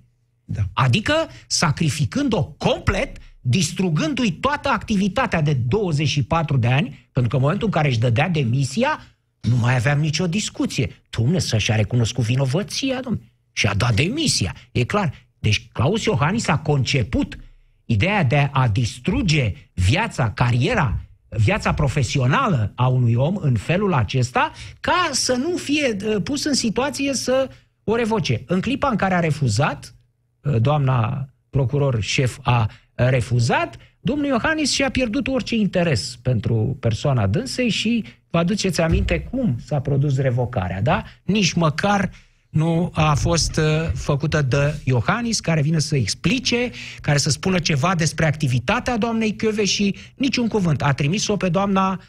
Da. 0.45 0.61
Adică 0.73 1.13
sacrificând-o 1.47 2.43
complet, 2.43 3.17
distrugându-i 3.41 4.31
toată 4.31 4.69
activitatea 4.69 5.41
de 5.41 5.53
24 5.53 6.57
de 6.57 6.67
ani, 6.67 7.09
pentru 7.11 7.29
că 7.31 7.35
în 7.35 7.41
momentul 7.41 7.67
în 7.67 7.73
care 7.73 7.87
își 7.87 7.99
dădea 7.99 8.29
demisia, 8.29 8.99
nu 9.41 9.55
mai 9.55 9.75
aveam 9.75 9.99
nicio 9.99 10.27
discuție. 10.27 10.87
Dom'le, 10.87 11.37
să-și 11.37 11.71
a 11.71 11.75
recunoscut 11.75 12.23
vinovăția, 12.23 12.99
dom'le, 12.99 13.29
și 13.51 13.67
a 13.67 13.73
dat 13.73 13.95
demisia. 13.95 14.55
E 14.71 14.83
clar. 14.83 15.29
Deci 15.41 15.67
Claus 15.71 16.03
Iohannis 16.03 16.47
a 16.47 16.57
conceput 16.57 17.37
ideea 17.85 18.23
de 18.23 18.49
a 18.51 18.67
distruge 18.67 19.53
viața, 19.73 20.31
cariera, 20.31 20.99
viața 21.29 21.73
profesională 21.73 22.71
a 22.75 22.87
unui 22.87 23.13
om 23.13 23.35
în 23.35 23.55
felul 23.55 23.93
acesta, 23.93 24.51
ca 24.79 25.09
să 25.11 25.33
nu 25.33 25.57
fie 25.57 25.95
uh, 26.05 26.21
pus 26.23 26.43
în 26.43 26.53
situație 26.53 27.13
să 27.13 27.49
o 27.83 27.95
revoce. 27.95 28.43
În 28.45 28.61
clipa 28.61 28.87
în 28.87 28.95
care 28.95 29.13
a 29.13 29.19
refuzat, 29.19 29.95
uh, 30.41 30.61
doamna 30.61 31.27
procuror 31.49 32.01
șef 32.01 32.37
a 32.41 32.69
uh, 32.69 33.07
refuzat, 33.09 33.77
domnul 33.99 34.25
Iohannis 34.25 34.71
și-a 34.71 34.89
pierdut 34.89 35.27
orice 35.27 35.55
interes 35.55 36.19
pentru 36.21 36.77
persoana 36.79 37.27
dânsei 37.27 37.69
și 37.69 38.05
vă 38.29 38.37
aduceți 38.37 38.81
aminte 38.81 39.19
cum 39.19 39.57
s-a 39.65 39.79
produs 39.79 40.17
revocarea, 40.17 40.81
da? 40.81 41.03
Nici 41.23 41.53
măcar 41.53 42.09
nu 42.51 42.91
a 42.93 43.13
fost 43.13 43.57
uh, 43.57 43.91
făcută 43.93 44.41
de 44.41 44.79
Iohannis, 44.83 45.39
care 45.39 45.61
vine 45.61 45.79
să 45.79 45.95
explice, 45.95 46.71
care 47.01 47.17
să 47.17 47.29
spună 47.29 47.59
ceva 47.59 47.95
despre 47.95 48.25
activitatea 48.25 48.97
doamnei 48.97 49.35
Chiove 49.35 49.65
și 49.65 49.95
niciun 50.15 50.47
cuvânt. 50.47 50.81
A 50.81 50.93
trimis-o 50.93 51.37
pe 51.37 51.49
doamna 51.49 52.01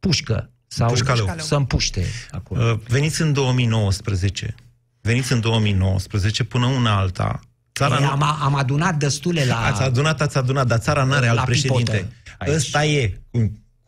Pușcă 0.00 0.50
sau 0.66 0.88
Pușcaleu. 0.88 1.34
să 1.36 1.54
împuște 1.54 2.04
acolo. 2.30 2.70
Uh, 2.70 2.78
Veniți 2.88 3.22
în 3.22 3.32
2019. 3.32 4.54
Veniți 5.00 5.32
în 5.32 5.40
2019 5.40 6.44
până 6.44 6.66
una 6.66 6.96
alta. 6.96 7.40
Țara 7.74 7.94
Ei, 7.94 8.02
nu... 8.02 8.10
am, 8.10 8.22
am 8.22 8.54
adunat 8.54 8.96
destule 8.96 9.44
la... 9.44 9.64
Ați 9.64 9.82
adunat, 9.82 10.20
ați 10.20 10.38
adunat, 10.38 10.66
dar 10.66 10.78
țara 10.78 11.04
n-are 11.04 11.26
La 11.26 11.30
alt 11.30 11.44
președinte. 11.44 11.92
pipotă 11.92 12.12
aici. 12.38 12.54
Ăsta 12.54 12.84
e, 12.84 13.20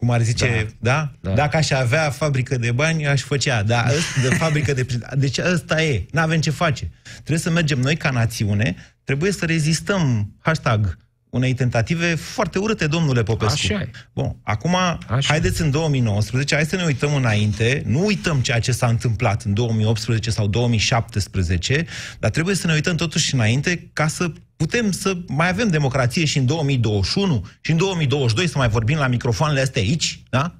cum, 0.01 0.09
cum 0.09 0.11
ar 0.17 0.23
zice, 0.23 0.67
da? 0.79 0.93
da? 1.21 1.31
Da. 1.31 1.35
Dacă 1.35 1.57
aș 1.57 1.71
avea 1.71 2.11
fabrică 2.11 2.57
de 2.59 2.73
bani, 2.73 3.07
aș 3.07 3.21
făcea. 3.23 3.63
Da, 3.63 3.85
ăsta- 3.89 4.21
de 4.29 4.35
fabrică 4.35 4.73
de... 4.73 4.87
Deci 5.15 5.39
ăsta 5.39 5.83
e, 5.83 6.07
n-avem 6.13 6.41
ce 6.41 6.51
face. 6.51 6.91
Trebuie 7.13 7.39
să 7.39 7.51
mergem 7.51 7.79
noi 7.81 7.97
ca 7.97 8.11
națiune, 8.11 8.75
trebuie 9.05 9.33
să 9.33 9.47
rezistăm, 9.47 10.35
hashtag, 10.39 10.97
unei 11.31 11.55
tentative 11.55 12.15
foarte 12.15 12.59
urâte, 12.59 12.87
domnule 12.87 13.23
Popescu. 13.23 13.73
Așa 13.73 13.81
e. 13.81 13.91
Bun, 14.13 14.37
acum, 14.43 14.75
Așa. 14.75 15.29
haideți 15.29 15.61
în 15.61 15.71
2019, 15.71 16.55
hai 16.55 16.65
să 16.65 16.77
ne 16.77 16.85
uităm 16.85 17.15
înainte, 17.15 17.83
nu 17.87 18.05
uităm 18.05 18.41
ceea 18.41 18.61
ce 18.61 18.73
s-a 18.73 18.87
întâmplat 18.87 19.43
în 19.43 19.55
2018 19.55 20.31
sau 20.31 20.47
2017, 20.47 21.87
dar 22.19 22.31
trebuie 22.31 22.55
să 22.55 22.67
ne 22.67 22.73
uităm 22.73 22.97
totuși 22.97 23.35
înainte 23.35 23.91
ca 23.93 24.07
să 24.07 24.33
putem 24.57 24.91
să 24.91 25.17
mai 25.27 25.49
avem 25.49 25.69
democrație 25.69 26.25
și 26.25 26.39
în 26.39 26.47
2021 26.47 27.47
și 27.61 27.71
în 27.71 27.77
2022 27.77 28.49
să 28.49 28.59
mai 28.59 28.69
vorbim 28.69 28.99
la 28.99 29.07
microfoanele 29.07 29.61
astea 29.61 29.83
aici, 29.83 30.23
da? 30.31 30.55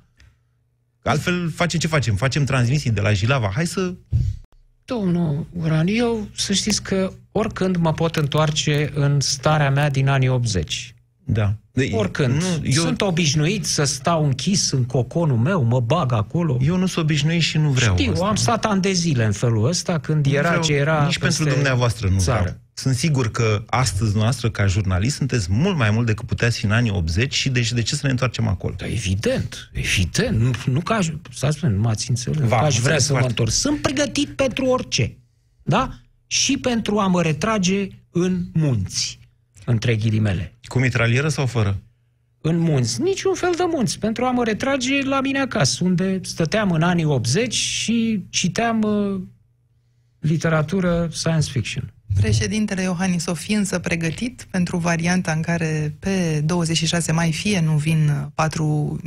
Că 1.03 1.09
Altfel 1.09 1.51
facem 1.51 1.81
ce 1.81 1.87
facem? 1.87 2.17
Facem 2.17 2.45
transmisii 2.45 2.91
de 2.91 3.01
la 3.01 3.13
Jilava. 3.13 3.51
Hai 3.55 3.67
să... 3.67 3.95
Domnul 4.85 5.47
Uran, 5.53 5.87
eu 5.87 6.29
să 6.37 6.53
știți 6.53 6.83
că 6.83 7.13
oricând 7.33 7.77
mă 7.77 7.93
pot 7.93 8.17
întoarce 8.17 8.91
în 8.95 9.21
starea 9.21 9.71
mea 9.71 9.91
din 9.91 10.09
anii 10.09 10.29
80. 10.29 10.95
Da. 11.25 11.55
De, 11.73 11.91
Oricând. 11.95 12.35
Nu, 12.43 12.47
eu, 12.63 12.83
Sunt 12.83 13.01
obișnuit 13.01 13.65
să 13.65 13.85
stau 13.85 14.25
închis 14.25 14.71
în 14.71 14.85
coconul 14.85 15.37
meu, 15.37 15.63
mă 15.63 15.81
bag 15.81 16.13
acolo. 16.13 16.59
eu 16.61 16.77
nu 16.77 16.87
sunt 16.87 17.05
obișnuit 17.05 17.43
și 17.43 17.59
nu 17.59 17.71
vreau 17.71 17.97
Știu, 17.97 18.13
asta. 18.13 18.27
am 18.27 18.35
stat 18.35 18.65
ani 18.65 18.81
de 18.81 18.93
zile 18.93 19.25
în 19.25 19.33
felul 19.33 19.67
ăsta, 19.69 19.99
când 19.99 20.27
Nu 20.27 20.33
era 20.33 20.49
vreau, 20.49 20.63
ce 20.63 20.73
era 20.75 21.05
Nici 21.05 21.19
pentru 21.19 21.39
peste 21.43 21.55
dumneavoastră 21.55 22.09
nu 22.09 22.19
țară. 22.19 22.41
vreau. 22.41 22.57
Sunt 22.73 22.95
sigur 22.95 23.31
că 23.31 23.63
astăzi 23.67 24.17
noastră, 24.17 24.51
ca 24.51 24.67
jurnalist, 24.67 25.17
sunteți 25.17 25.47
mult 25.53 25.77
mai 25.77 25.91
mult 25.91 26.07
decât 26.07 26.27
puteți 26.27 26.59
fi 26.59 26.65
în 26.65 26.71
anii 26.71 26.91
80 26.91 27.35
și 27.35 27.49
deci 27.49 27.73
de 27.73 27.83
ce 27.83 27.95
să 27.95 28.01
ne 28.05 28.11
întoarcem 28.11 28.49
acolo? 28.49 28.75
Da, 28.79 28.87
evident, 28.87 29.71
evident. 29.73 30.41
Nu, 30.41 30.51
nu 30.73 30.81
că 30.81 30.93
aș, 30.93 31.07
să 31.35 31.49
spun, 31.51 31.75
nu 31.75 31.81
m-ați 31.81 32.09
înțeles, 32.11 32.39
nu 32.39 32.47
V-am 32.47 32.59
că 32.61 32.65
aș 32.65 32.79
vrea 32.79 32.93
înțeles 32.95 33.05
să 33.05 33.13
mă 33.13 33.19
foarte. 33.19 33.39
întorc. 33.39 33.51
Sunt 33.57 33.81
pregătit 33.83 34.29
pentru 34.29 34.65
orice. 34.65 35.17
Da? 35.63 35.91
Și 36.33 36.57
pentru 36.59 36.99
a 36.99 37.07
mă 37.07 37.23
retrage 37.23 37.89
în 38.11 38.45
munți, 38.53 39.19
între 39.65 39.97
ghilimele. 39.97 40.59
Cu 40.63 40.79
mitralieră 40.79 41.29
sau 41.29 41.47
fără? 41.47 41.83
în 42.41 42.59
munți, 42.59 43.03
niciun 43.03 43.35
fel 43.35 43.53
de 43.57 43.65
munți, 43.67 43.99
pentru 43.99 44.25
a 44.25 44.31
mă 44.31 44.45
retrage 44.45 45.03
la 45.03 45.21
mine 45.21 45.39
acasă, 45.39 45.85
unde 45.85 46.21
stăteam 46.23 46.71
în 46.71 46.83
anii 46.83 47.05
80 47.05 47.55
și 47.55 48.25
citeam 48.29 48.83
uh, 48.83 49.21
literatură 50.19 51.09
science 51.13 51.51
fiction. 51.51 51.93
Președintele 52.15 52.83
Iohannis 52.83 53.27
o 53.27 53.35
fi 53.35 53.53
însă 53.53 53.79
pregătit 53.79 54.47
pentru 54.51 54.77
varianta 54.77 55.33
în 55.33 55.43
care 55.43 55.97
pe 55.99 56.43
26 56.45 57.13
mai 57.13 57.33
fie 57.33 57.61
nu 57.61 57.77
vin 57.77 58.31
4 58.35 58.99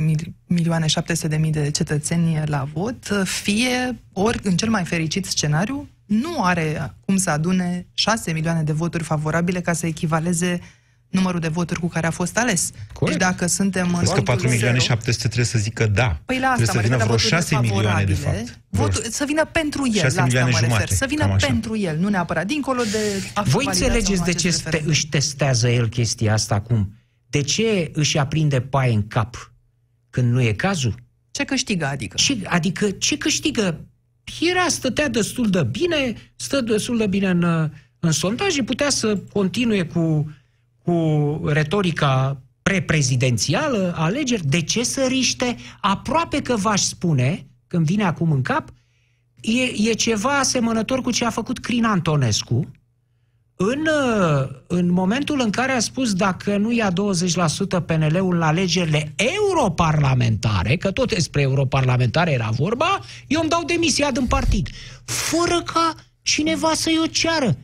milioane 0.46 0.86
700 0.86 1.28
de 1.28 1.36
mii 1.36 1.50
de 1.50 1.70
cetățeni 1.70 2.42
la 2.44 2.68
vot, 2.72 3.22
fie, 3.24 3.98
ori 4.12 4.38
în 4.42 4.56
cel 4.56 4.68
mai 4.68 4.84
fericit 4.84 5.24
scenariu, 5.24 5.88
nu 6.06 6.42
are 6.42 6.94
cum 7.00 7.16
să 7.16 7.30
adune 7.30 7.86
6 7.94 8.32
milioane 8.32 8.62
de 8.62 8.72
voturi 8.72 9.04
favorabile 9.04 9.60
ca 9.60 9.72
să 9.72 9.86
echivaleze 9.86 10.60
numărul 11.08 11.40
de 11.40 11.48
voturi 11.48 11.80
cu 11.80 11.88
care 11.88 12.06
a 12.06 12.10
fost 12.10 12.38
ales. 12.38 12.70
Corect. 12.92 13.18
Deci 13.18 13.28
dacă 13.28 13.46
suntem 13.46 13.86
în 13.88 13.94
Crezi 13.94 14.10
că 14.10 14.14
rondul 14.16 14.34
4 14.34 14.48
milioane 14.50 14.76
zero- 14.78 14.86
700 14.86 15.22
trebuie 15.24 15.44
să 15.46 15.58
zică 15.58 15.86
da. 15.86 16.20
Păi 16.24 16.38
la 16.38 16.46
asta 16.48 16.62
trebuie 16.62 16.66
să 16.66 16.74
mă 16.74 16.80
vină 16.82 16.96
refer, 16.96 17.06
vreo 17.06 17.16
la 17.16 17.16
voturile 17.16 17.36
6 17.40 17.58
milioane, 17.60 18.04
de 18.04 18.14
favorabile. 18.14 18.44
fapt. 18.52 18.60
Votul, 18.68 19.00
Vreo- 19.00 19.10
să 19.10 19.24
vină 19.26 19.44
pentru 19.44 19.82
el, 19.86 19.92
6 19.92 20.02
la 20.02 20.08
asta 20.08 20.22
milioane 20.24 20.50
mă 20.50 20.56
refer. 20.58 20.72
jumate, 20.74 20.94
Să 20.94 21.06
vină 21.08 21.22
cam 21.22 21.32
așa. 21.32 21.46
pentru 21.46 21.76
el, 21.76 21.98
nu 21.98 22.08
neapărat. 22.08 22.46
Dincolo 22.46 22.82
de 22.82 22.98
a 23.34 23.42
fi 23.42 23.48
Voi 23.50 23.64
validat 23.64 23.74
sau 23.74 23.86
înțelegeți 23.86 24.18
nu 24.18 24.24
de 24.24 24.30
acest 24.30 24.42
ce 24.44 24.50
ste- 24.50 24.62
referendum. 24.64 24.90
își 24.90 25.08
testează 25.08 25.68
el 25.68 25.88
chestia 25.88 26.32
asta 26.32 26.54
acum? 26.54 26.92
De 27.28 27.40
ce 27.40 27.90
își 27.94 28.18
aprinde 28.18 28.60
paie 28.60 28.92
în 28.94 29.06
cap 29.06 29.52
când 30.10 30.32
nu 30.32 30.40
e 30.42 30.52
cazul? 30.52 30.94
Ce 31.30 31.44
câștigă, 31.44 31.86
adică? 31.86 32.16
Ce, 32.16 32.38
adică 32.44 32.90
ce 32.90 33.16
câștigă? 33.18 33.84
Era, 34.40 34.68
stătea 34.68 35.08
destul 35.08 35.50
de 35.50 35.62
bine, 35.62 36.14
stă 36.36 36.60
destul 36.60 36.96
de 36.96 37.06
bine 37.06 37.30
în, 37.30 37.70
în 37.98 38.12
sondaje, 38.12 38.62
putea 38.62 38.90
să 38.90 39.16
continue 39.32 39.82
cu, 39.82 40.30
cu 40.82 41.40
retorica 41.46 42.42
preprezidențială, 42.62 43.94
alegeri, 43.96 44.46
de 44.46 44.62
ce 44.62 44.82
să 44.82 45.04
riște? 45.08 45.56
Aproape 45.80 46.42
că 46.42 46.56
v-aș 46.56 46.80
spune, 46.80 47.46
când 47.66 47.86
vine 47.86 48.04
acum 48.04 48.30
în 48.30 48.42
cap, 48.42 48.72
e, 49.40 49.88
e 49.88 49.92
ceva 49.92 50.38
asemănător 50.38 51.00
cu 51.00 51.10
ce 51.10 51.24
a 51.24 51.30
făcut 51.30 51.58
Crin 51.58 51.84
Antonescu, 51.84 52.70
în, 53.56 53.86
uh, 53.86 54.48
în 54.66 54.92
momentul 54.92 55.40
în 55.40 55.50
care 55.50 55.72
a 55.72 55.80
spus 55.80 56.12
dacă 56.12 56.56
nu 56.56 56.72
ia 56.72 56.90
20% 56.90 57.80
PNL-ul 57.80 58.34
la 58.34 58.46
alegerile 58.46 59.14
europarlamentare, 59.16 60.76
că 60.76 60.90
tot 60.90 61.08
despre 61.14 61.40
europarlamentare 61.40 62.30
era 62.30 62.48
vorba, 62.50 63.00
eu 63.26 63.40
îmi 63.40 63.50
dau 63.50 63.64
demisia 63.64 64.10
din 64.10 64.26
partid. 64.26 64.68
Fără 65.04 65.62
ca 65.62 65.94
cineva 66.22 66.72
să-i 66.74 67.00
o 67.02 67.06
ceară. 67.06 67.56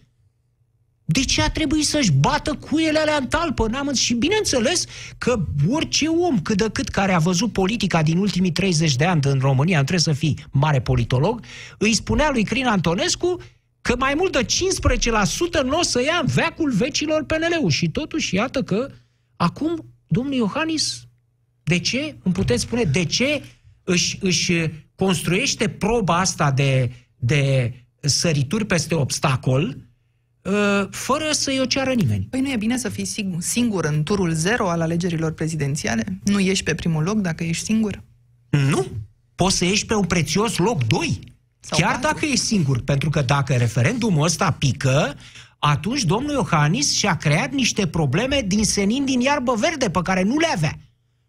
De 1.05 1.21
ce 1.21 1.43
a 1.43 1.51
trebuit 1.51 1.87
să-și 1.87 2.13
bată 2.13 2.55
cuiele 2.55 2.99
alea 2.99 3.17
în 3.17 3.27
talpă? 3.27 3.67
N-am 3.67 3.93
și 3.95 4.15
bineînțeles 4.15 4.85
că 5.19 5.45
orice 5.69 6.07
om 6.07 6.41
cât 6.41 6.57
de 6.57 6.69
cât 6.73 6.89
care 6.89 7.13
a 7.13 7.19
văzut 7.19 7.53
politica 7.53 8.03
din 8.03 8.19
ultimii 8.19 8.53
30 8.53 8.97
de 8.97 9.05
ani 9.05 9.21
în 9.25 9.39
România, 9.41 9.79
nu 9.79 9.85
trebuie 9.85 10.15
să 10.15 10.21
fii 10.21 10.45
mare 10.51 10.81
politolog, 10.81 11.41
îi 11.79 11.95
spunea 11.95 12.31
lui 12.31 12.45
Crin 12.45 12.67
Antonescu 12.67 13.41
că 13.81 13.95
mai 13.99 14.15
mult 14.17 14.33
de 14.33 14.45
15% 14.45 15.65
nu 15.65 15.79
o 15.79 15.83
să 15.83 16.03
ia 16.03 16.19
în 16.21 16.27
veacul 16.27 16.73
vecilor 16.73 17.25
PNL-ul. 17.25 17.71
Și 17.71 17.89
totuși, 17.89 18.35
iată 18.35 18.63
că 18.63 18.91
acum 19.37 19.95
domnul 20.07 20.35
Iohannis, 20.35 21.05
de 21.63 21.79
ce? 21.79 22.17
Îmi 22.23 22.35
puteți 22.35 22.63
spune 22.63 22.83
de 22.83 23.05
ce 23.05 23.43
își, 23.85 24.19
își 24.21 24.53
construiește 24.95 25.69
proba 25.69 26.19
asta 26.19 26.51
de, 26.51 26.93
de 27.17 27.73
sărituri 28.01 28.65
peste 28.65 28.95
obstacol 28.95 29.77
uh, 30.43 30.87
fără 30.91 31.29
să-i 31.31 31.61
o 31.61 31.65
ceară 31.65 31.93
nimeni. 31.93 32.27
Păi 32.31 32.41
nu 32.41 32.51
e 32.51 32.57
bine 32.57 32.79
să 32.79 32.89
fii 32.89 33.35
singur 33.39 33.85
în 33.85 34.03
turul 34.03 34.33
zero 34.33 34.69
al 34.69 34.81
alegerilor 34.81 35.33
prezidențiale? 35.33 36.19
Nu 36.25 36.41
ieși 36.41 36.63
pe 36.63 36.75
primul 36.75 37.03
loc 37.03 37.19
dacă 37.19 37.45
ești 37.45 37.65
singur? 37.65 38.03
Nu. 38.51 38.87
Poți 39.35 39.57
să 39.57 39.65
ieși 39.65 39.87
pe 39.87 39.95
un 39.95 40.05
prețios 40.05 40.57
loc 40.57 40.85
2. 40.85 41.21
Sau 41.61 41.79
Chiar 41.79 41.93
patru. 41.93 42.09
dacă 42.11 42.27
e 42.27 42.37
singur, 42.37 42.83
pentru 42.83 43.11
că 43.11 43.23
dacă 43.23 43.53
referendumul 43.53 44.25
ăsta 44.25 44.51
pică, 44.51 45.15
atunci 45.59 46.03
domnul 46.03 46.33
Iohannis 46.33 46.97
și-a 46.97 47.17
creat 47.17 47.53
niște 47.53 47.87
probleme 47.87 48.45
din 48.47 48.65
senin 48.65 49.05
din 49.05 49.21
iarbă 49.21 49.55
verde 49.55 49.91
pe 49.91 50.01
care 50.03 50.23
nu 50.23 50.39
le 50.39 50.47
avea. 50.55 50.79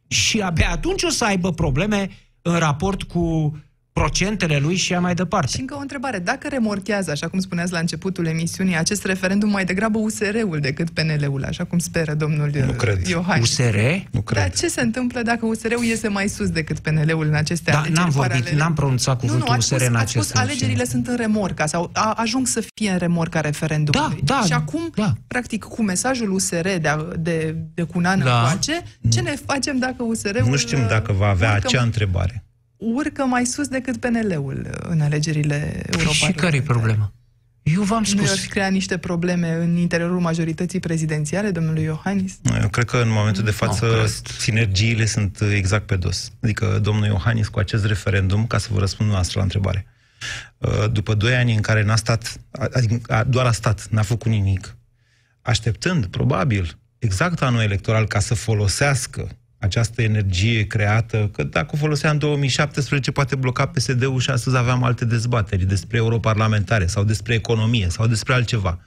Și 0.08 0.42
abia 0.42 0.70
atunci 0.72 1.04
o 1.04 1.10
să 1.10 1.26
aibă 1.26 1.52
probleme 1.52 2.10
în 2.42 2.58
raport 2.58 3.04
cu 3.04 3.56
procentele 3.94 4.58
lui 4.58 4.76
și 4.76 4.94
a 4.94 5.00
mai 5.00 5.14
departe. 5.14 5.52
Și 5.52 5.60
încă 5.60 5.76
o 5.76 5.80
întrebare. 5.80 6.20
Dacă 6.20 6.48
remorchează, 6.48 7.12
așa 7.12 7.28
cum 7.28 7.40
spuneați 7.40 7.72
la 7.72 7.80
începutul 7.80 8.26
emisiunii, 8.26 8.78
acest 8.78 9.06
referendum 9.06 9.50
mai 9.50 9.66
degrabă 9.66 9.98
USR-ul 10.00 10.60
decât 10.62 10.90
PNL-ul, 10.90 11.44
așa 11.44 11.64
cum 11.64 11.80
speră 11.80 12.14
domnul 12.14 12.50
nu 12.66 12.72
cred. 12.72 13.08
Iohannis. 13.08 13.50
USR? 13.50 13.78
Nu 14.12 14.22
cred. 14.22 14.42
Dar 14.42 14.52
ce 14.52 14.68
se 14.68 14.82
întâmplă 14.82 15.22
dacă 15.22 15.46
USR-ul 15.46 15.84
iese 15.84 16.08
mai 16.08 16.28
sus 16.28 16.50
decât 16.50 16.80
PNL-ul 16.80 17.26
în 17.26 17.34
aceste 17.34 17.72
da, 17.72 17.78
alegeri? 17.78 18.00
N-am 18.00 18.10
vorbit, 18.10 18.50
n-am 18.50 18.74
pronunțat 18.74 19.20
cuvântul 19.20 19.46
nu, 19.48 19.52
nu, 19.52 19.58
USR 19.58 19.76
spus, 19.76 19.88
în 19.88 19.96
acest 19.96 20.28
spus, 20.28 20.40
alegerile 20.42 20.86
sunt 20.86 21.08
în 21.08 21.16
remorca 21.16 21.66
sau 21.66 21.90
a, 21.94 22.12
ajung 22.12 22.48
să 22.48 22.64
fie 22.76 22.92
în 22.92 22.98
remorca 22.98 23.42
referendumului. 23.42 24.22
Da, 24.24 24.36
da, 24.36 24.46
și 24.46 24.54
acum, 24.54 24.92
da. 24.96 25.14
practic, 25.28 25.64
cu 25.64 25.82
mesajul 25.82 26.32
USR 26.32 26.68
de, 26.68 26.82
de, 27.20 27.56
de 27.74 27.84
cu 27.84 27.98
un 27.98 28.06
an 28.06 28.20
da. 28.20 28.38
încoace, 28.38 28.84
ce 29.10 29.22
ne 29.22 29.36
facem 29.46 29.78
dacă 29.78 30.04
USR-ul... 30.04 30.50
Nu 30.50 30.58
știm 30.58 30.88
dacă 30.88 31.12
va 31.12 31.28
avea 31.28 31.54
acea 31.54 31.82
întrebare 31.82 32.44
urcă 32.82 33.24
mai 33.24 33.46
sus 33.46 33.68
decât 33.68 33.98
PNL-ul 33.98 34.68
în 34.82 35.02
alegerile 35.02 35.84
europene. 35.86 36.14
Și 36.14 36.32
care 36.32 36.56
e 36.56 36.62
problema? 36.62 37.14
Eu 37.64 37.82
v-am 37.82 38.04
spus. 38.04 38.30
Nu 38.30 38.50
crea 38.50 38.68
niște 38.68 38.98
probleme 38.98 39.54
în 39.54 39.76
interiorul 39.76 40.20
majorității 40.20 40.80
prezidențiale, 40.80 41.52
domnului 41.52 41.84
Iohannis? 41.84 42.40
Eu 42.62 42.70
cred 42.70 42.86
că 42.86 42.98
în 42.98 43.10
momentul 43.10 43.44
de 43.44 43.52
față 43.52 43.86
no, 43.86 44.06
sinergiile 44.38 45.06
sunt 45.06 45.42
exact 45.54 45.86
pe 45.86 45.96
dos. 45.96 46.32
Adică 46.42 46.80
domnul 46.82 47.06
Iohannis 47.06 47.48
cu 47.48 47.60
acest 47.60 47.86
referendum, 47.86 48.48
ca 48.48 48.58
să 48.58 48.68
vă 48.72 48.80
răspund 48.80 49.10
noastră 49.10 49.38
la 49.38 49.44
întrebare, 49.44 49.86
uh, 50.58 50.92
după 50.92 51.14
doi 51.14 51.36
ani 51.36 51.56
în 51.56 51.62
care 51.62 51.84
n-a 51.84 51.96
stat, 51.96 52.42
adică 52.52 53.26
doar 53.28 53.46
a 53.46 53.52
stat, 53.52 53.88
n-a 53.90 54.02
făcut 54.02 54.32
nimic, 54.32 54.76
așteptând, 55.42 56.06
probabil, 56.06 56.78
exact 56.98 57.42
anul 57.42 57.62
electoral 57.62 58.08
ca 58.08 58.20
să 58.20 58.34
folosească 58.34 59.30
această 59.62 60.02
energie 60.02 60.68
creată, 60.68 61.30
că 61.34 61.44
dacă 61.44 61.70
o 61.74 61.78
folosea 61.78 62.12
în 62.12 62.18
2017, 62.18 63.12
poate 63.12 63.36
bloca 63.36 63.66
PSD-ul 63.66 64.20
și 64.20 64.30
astăzi 64.30 64.58
aveam 64.58 64.84
alte 64.84 65.06
dezbateri 65.06 65.66
despre 65.66 65.98
europarlamentare 65.98 66.86
sau 66.86 67.04
despre 67.04 67.34
economie 67.34 67.90
sau 67.90 68.08
despre 68.08 68.34
altceva. 68.34 68.80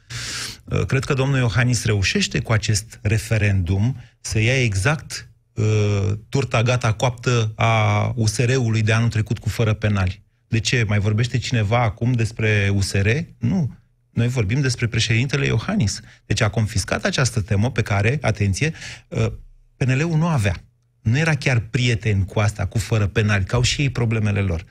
Uh, 0.65 0.85
cred 0.87 1.05
că 1.05 1.15
domnul 1.15 1.39
Iohannis 1.39 1.85
reușește 1.85 2.41
cu 2.41 2.53
acest 2.53 2.99
referendum 3.03 4.01
să 4.21 4.41
ia 4.41 4.63
exact 4.63 5.31
uh, 5.53 6.13
turta 6.29 6.63
gata 6.63 6.93
coaptă 6.93 7.53
a 7.55 8.13
USR-ului 8.15 8.83
de 8.83 8.93
anul 8.93 9.09
trecut 9.09 9.39
cu 9.39 9.49
fără 9.49 9.73
penali. 9.73 10.23
De 10.49 10.59
ce? 10.59 10.85
Mai 10.89 10.99
vorbește 10.99 11.39
cineva 11.39 11.83
acum 11.83 12.13
despre 12.13 12.71
USR? 12.73 13.09
Nu. 13.39 13.77
Noi 14.11 14.29
vorbim 14.29 14.61
despre 14.61 14.87
președintele 14.87 15.47
Iohannis. 15.47 16.01
Deci 16.27 16.41
a 16.41 16.49
confiscat 16.49 17.05
această 17.05 17.41
temă 17.41 17.71
pe 17.71 17.83
care, 17.83 18.19
atenție, 18.21 18.73
uh, 19.09 19.27
PNL-ul 19.77 20.17
nu 20.17 20.27
avea. 20.27 20.55
Nu 21.03 21.19
era 21.19 21.35
chiar 21.35 21.59
prieten 21.59 22.25
cu 22.25 22.41
asta, 22.41 22.67
cu 22.67 22.79
fără 22.79 23.07
penali, 23.07 23.45
că 23.45 23.55
au 23.55 23.63
și 23.63 23.81
ei 23.81 23.91
problemele 23.91 24.41
lor. 24.41 24.65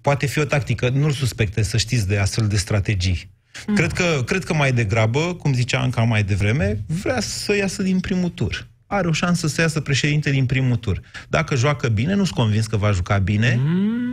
Poate 0.00 0.26
fi 0.26 0.38
o 0.38 0.44
tactică, 0.44 0.88
nu-l 0.88 1.12
suspecte 1.12 1.62
să 1.62 1.76
știți 1.76 2.08
de 2.08 2.18
astfel 2.18 2.46
de 2.46 2.56
strategii. 2.56 3.30
Mm. 3.66 3.74
Cred, 3.74 3.92
că, 3.92 4.22
cred 4.26 4.44
că 4.44 4.54
mai 4.54 4.72
degrabă, 4.72 5.34
cum 5.34 5.54
zicea 5.54 5.80
Anca 5.80 6.02
mai 6.02 6.22
devreme, 6.22 6.84
vrea 6.86 7.20
să 7.20 7.56
iasă 7.56 7.82
din 7.82 8.00
primul 8.00 8.28
tur. 8.28 8.68
Are 8.86 9.08
o 9.08 9.12
șansă 9.12 9.46
să 9.46 9.60
iasă 9.60 9.80
președinte 9.80 10.30
din 10.30 10.46
primul 10.46 10.76
tur. 10.76 11.00
Dacă 11.28 11.54
joacă 11.54 11.88
bine, 11.88 12.14
nu-s 12.14 12.30
convins 12.30 12.66
că 12.66 12.76
va 12.76 12.90
juca 12.90 13.18
bine, 13.18 13.58
mm 13.58 14.09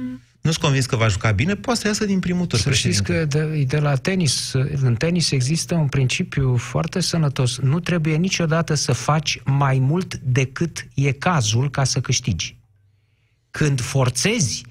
nu-s 0.48 0.58
convins 0.58 0.86
că 0.86 0.96
va 0.96 1.08
juca 1.08 1.32
bine, 1.32 1.56
poate 1.56 1.80
să 1.80 1.88
iasă 1.88 2.06
din 2.06 2.20
primul 2.20 2.46
tur. 2.46 2.60
Să 2.60 2.72
știți 2.72 3.04
că 3.04 3.26
de, 3.26 3.64
de 3.68 3.80
la 3.80 3.96
tenis, 3.96 4.54
în 4.82 4.96
tenis 4.96 5.32
există 5.32 5.76
un 5.76 5.88
principiu 5.88 6.56
foarte 6.56 7.00
sănătos. 7.00 7.58
Nu 7.58 7.80
trebuie 7.80 8.16
niciodată 8.16 8.74
să 8.74 8.92
faci 8.94 9.42
mai 9.46 9.80
mult 9.80 10.16
decât 10.16 10.88
e 10.94 11.12
cazul 11.12 11.70
ca 11.70 11.84
să 11.84 12.00
câștigi. 12.00 12.58
Când 13.52 13.82
forțezi 13.82 14.66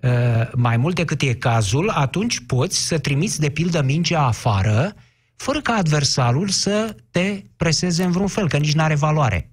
uh, 0.00 0.10
mai 0.54 0.76
mult 0.76 0.94
decât 0.94 1.20
e 1.20 1.34
cazul, 1.34 1.88
atunci 1.88 2.40
poți 2.46 2.86
să 2.86 2.98
trimiți 2.98 3.40
de 3.40 3.48
pildă 3.48 3.82
mingea 3.82 4.20
afară, 4.26 4.94
fără 5.36 5.60
ca 5.60 5.72
adversarul 5.72 6.48
să 6.48 6.96
te 7.10 7.42
preseze 7.56 8.04
în 8.04 8.10
vreun 8.10 8.28
fel, 8.28 8.48
că 8.48 8.56
nici 8.56 8.74
nu 8.74 8.82
are 8.82 8.94
valoare 8.94 9.50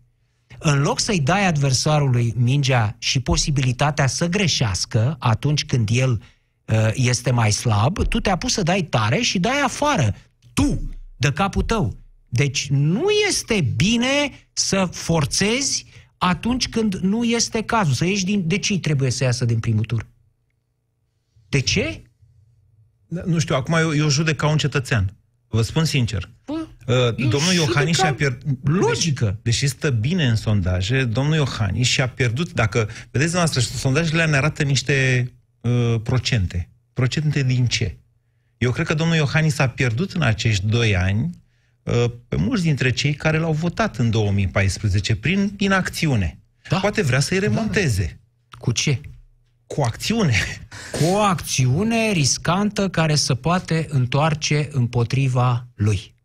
în 0.60 0.82
loc 0.82 1.00
să-i 1.00 1.20
dai 1.20 1.46
adversarului 1.46 2.34
mingea 2.38 2.96
și 3.00 3.20
posibilitatea 3.20 4.08
să 4.08 4.28
greșească 4.28 5.16
atunci 5.20 5.66
când 5.66 5.90
el 5.92 6.22
uh, 6.66 6.90
este 6.94 7.32
mai 7.32 7.52
slab, 7.52 8.08
tu 8.08 8.20
te-a 8.20 8.36
pus 8.36 8.54
să 8.54 8.64
dai 8.64 8.82
tare 8.82 9.20
și 9.20 9.40
dai 9.40 9.62
afară. 9.62 10.16
Tu, 10.54 10.90
de 11.16 11.32
capul 11.32 11.62
tău. 11.62 11.98
Deci 12.30 12.68
nu 12.70 13.06
este 13.28 13.74
bine 13.76 14.32
să 14.54 14.90
forțezi 14.92 15.86
atunci 16.18 16.70
când 16.70 16.96
nu 16.96 17.24
este 17.24 17.64
cazul. 17.64 17.94
Să 17.94 18.06
ieși 18.06 18.26
din... 18.26 18.48
De 18.48 18.58
ce 18.58 18.80
trebuie 18.80 19.10
să 19.10 19.24
iasă 19.24 19.46
din 19.46 19.60
primul 19.60 19.84
tur? 19.84 20.08
De 21.50 21.60
ce? 21.60 22.02
Nu 23.26 23.40
știu, 23.40 23.56
acum 23.56 23.74
eu, 23.74 23.96
eu 23.96 24.10
judec 24.10 24.36
ca 24.36 24.48
un 24.48 24.58
cetățean. 24.58 25.18
Vă 25.48 25.62
spun 25.62 25.86
sincer. 25.86 26.30
Bă, 26.46 26.54
uh, 26.54 26.57
domnul 27.18 27.54
Iohannis 27.54 27.98
și-a 27.98 28.14
pierdut... 28.14 28.58
Logică. 28.64 29.40
Deși 29.42 29.68
stă 29.68 29.90
bine 29.90 30.28
în 30.28 30.36
sondaje, 30.36 31.04
domnul 31.04 31.36
Iohannis 31.36 31.88
și-a 31.88 32.08
pierdut, 32.08 32.54
dacă... 32.54 32.90
Vedeți 33.12 33.34
noastră, 33.34 33.60
sondajele 33.60 34.26
ne 34.26 34.36
arată 34.36 34.64
niște 34.64 35.28
uh, 35.62 35.96
procente. 36.04 36.70
Procente 36.94 37.44
din 37.44 37.66
ce? 37.66 37.98
Eu 38.58 38.72
cred 38.72 38.86
că 38.86 38.94
domnul 38.94 39.16
Iohannis 39.16 39.60
a 39.60 39.68
pierdut 39.68 40.12
în 40.12 40.22
acești 40.22 40.66
doi 40.66 40.96
ani 40.96 41.30
uh, 41.84 42.06
pe 42.28 42.36
mulți 42.36 42.64
dintre 42.64 42.90
cei 42.90 43.14
care 43.14 43.38
l-au 43.38 43.54
votat 43.54 43.98
în 43.98 44.10
2014 44.10 45.16
prin 45.16 45.54
inacțiune. 45.58 46.40
Da. 46.70 46.78
Poate 46.78 47.02
vrea 47.02 47.20
să-i 47.20 47.40
remonteze. 47.40 48.20
Da. 48.50 48.58
Cu 48.58 48.72
ce? 48.72 49.02
Cu 49.68 49.82
acțiune. 49.82 50.36
Cu 50.92 51.04
o 51.04 51.18
acțiune 51.18 52.12
riscantă 52.12 52.90
care 52.90 53.16
să 53.16 53.36
poate 53.36 53.88
întoarce 53.90 54.68
împotriva 54.72 55.68
lui 55.76 56.16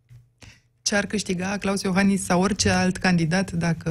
ce 0.83 0.95
ar 0.95 1.07
câștiga 1.07 1.57
Claus 1.61 1.83
Iohannis 1.83 2.24
sau 2.24 2.41
orice 2.41 2.70
alt 2.70 2.97
candidat 2.97 3.51
dacă 3.51 3.91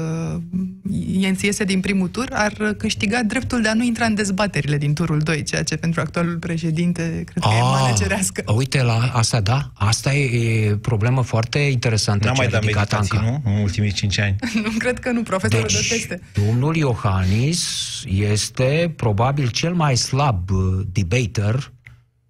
Jens 1.20 1.42
iese 1.42 1.64
din 1.64 1.80
primul 1.80 2.08
tur, 2.08 2.28
ar 2.32 2.54
câștiga 2.78 3.24
dreptul 3.24 3.62
de 3.62 3.68
a 3.68 3.74
nu 3.74 3.84
intra 3.84 4.06
în 4.06 4.14
dezbaterile 4.14 4.78
din 4.78 4.94
turul 4.94 5.20
2, 5.20 5.44
ceea 5.44 5.64
ce 5.64 5.76
pentru 5.76 6.02
actualul 6.02 6.38
președinte 6.38 7.02
cred 7.02 7.44
că 7.44 7.50
a, 7.50 7.56
e 7.56 7.60
ah, 7.60 7.80
managerească. 7.82 8.44
Uite, 8.56 8.84
la 8.84 9.12
asta 9.14 9.42
da, 9.42 9.72
asta 9.74 10.14
e, 10.14 10.40
e 10.40 10.76
problemă 10.76 11.22
foarte 11.22 11.60
interesantă. 11.60 12.26
N-am 12.26 12.36
mai 12.38 12.48
dat 12.48 12.66
meditații, 12.66 13.20
nu? 13.22 13.42
În 13.46 13.62
ultimii 13.62 13.92
5 13.92 14.20
ani. 14.20 14.36
nu, 14.64 14.70
cred 14.78 15.00
că 15.00 15.12
nu, 15.12 15.24
profesorul 15.24 15.68
deci, 15.68 15.90
de 15.90 15.96
teste. 15.96 16.22
domnul 16.46 16.76
Iohannis 16.76 17.64
este 18.06 18.94
probabil 18.96 19.50
cel 19.50 19.74
mai 19.74 19.98
slab 19.98 20.50
uh, 20.50 20.86
debater, 20.92 21.72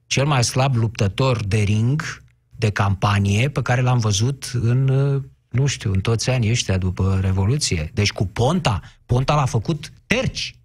cel 0.08 0.26
mai 0.26 0.44
slab 0.44 0.76
luptător 0.76 1.46
de 1.46 1.58
ring 1.58 2.22
de 2.62 2.70
campanie 2.70 3.50
pe 3.50 3.62
care 3.62 3.82
l-am 3.82 4.00
văzut 4.00 4.52
în 4.54 4.88
uh, 4.88 5.22
nu 5.52 5.66
știu, 5.66 5.92
în 5.92 6.00
toți 6.00 6.30
anii 6.30 6.50
ăștia 6.50 6.78
după 6.78 7.20
Revoluție. 7.22 7.92
Deci 7.94 8.12
cu 8.12 8.26
Ponta, 8.26 8.82
Ponta 9.06 9.36
l-a 9.36 9.46
făcut 9.46 9.92
terci 10.08 10.56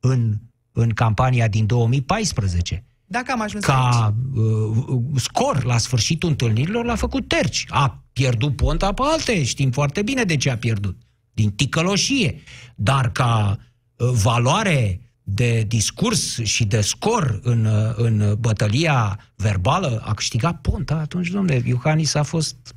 în, 0.00 0.38
în 0.72 0.90
campania 0.90 1.48
din 1.48 1.66
2014. 1.66 2.84
Dacă 3.06 3.32
am 3.32 3.40
ajuns 3.40 3.64
Ca 3.64 4.14
uh, 4.34 4.76
scor 5.16 5.64
la 5.64 5.78
sfârșitul 5.78 6.28
întâlnirilor 6.28 6.84
l-a 6.84 6.94
făcut 6.94 7.28
terci. 7.28 7.64
A 7.68 8.02
pierdut 8.12 8.56
Ponta 8.56 8.92
pe 8.92 9.02
alte, 9.04 9.44
știm 9.44 9.70
foarte 9.70 10.02
bine 10.02 10.24
de 10.24 10.36
ce 10.36 10.50
a 10.50 10.56
pierdut. 10.56 10.96
Din 11.32 11.50
ticăloșie. 11.50 12.42
Dar 12.74 13.12
ca 13.12 13.58
uh, 13.96 14.08
valoare 14.08 15.00
de 15.34 15.62
discurs 15.62 16.38
și 16.42 16.64
de 16.64 16.80
scor 16.80 17.40
în, 17.42 17.64
uh, 17.64 17.92
în 17.96 18.36
bătălia 18.38 19.18
verbală 19.36 20.02
a 20.04 20.14
câștigat 20.14 20.60
Ponta, 20.60 20.94
atunci, 20.94 21.28
domnule, 21.28 21.62
Iohannis 21.64 22.14
a 22.14 22.22
fost 22.22 22.74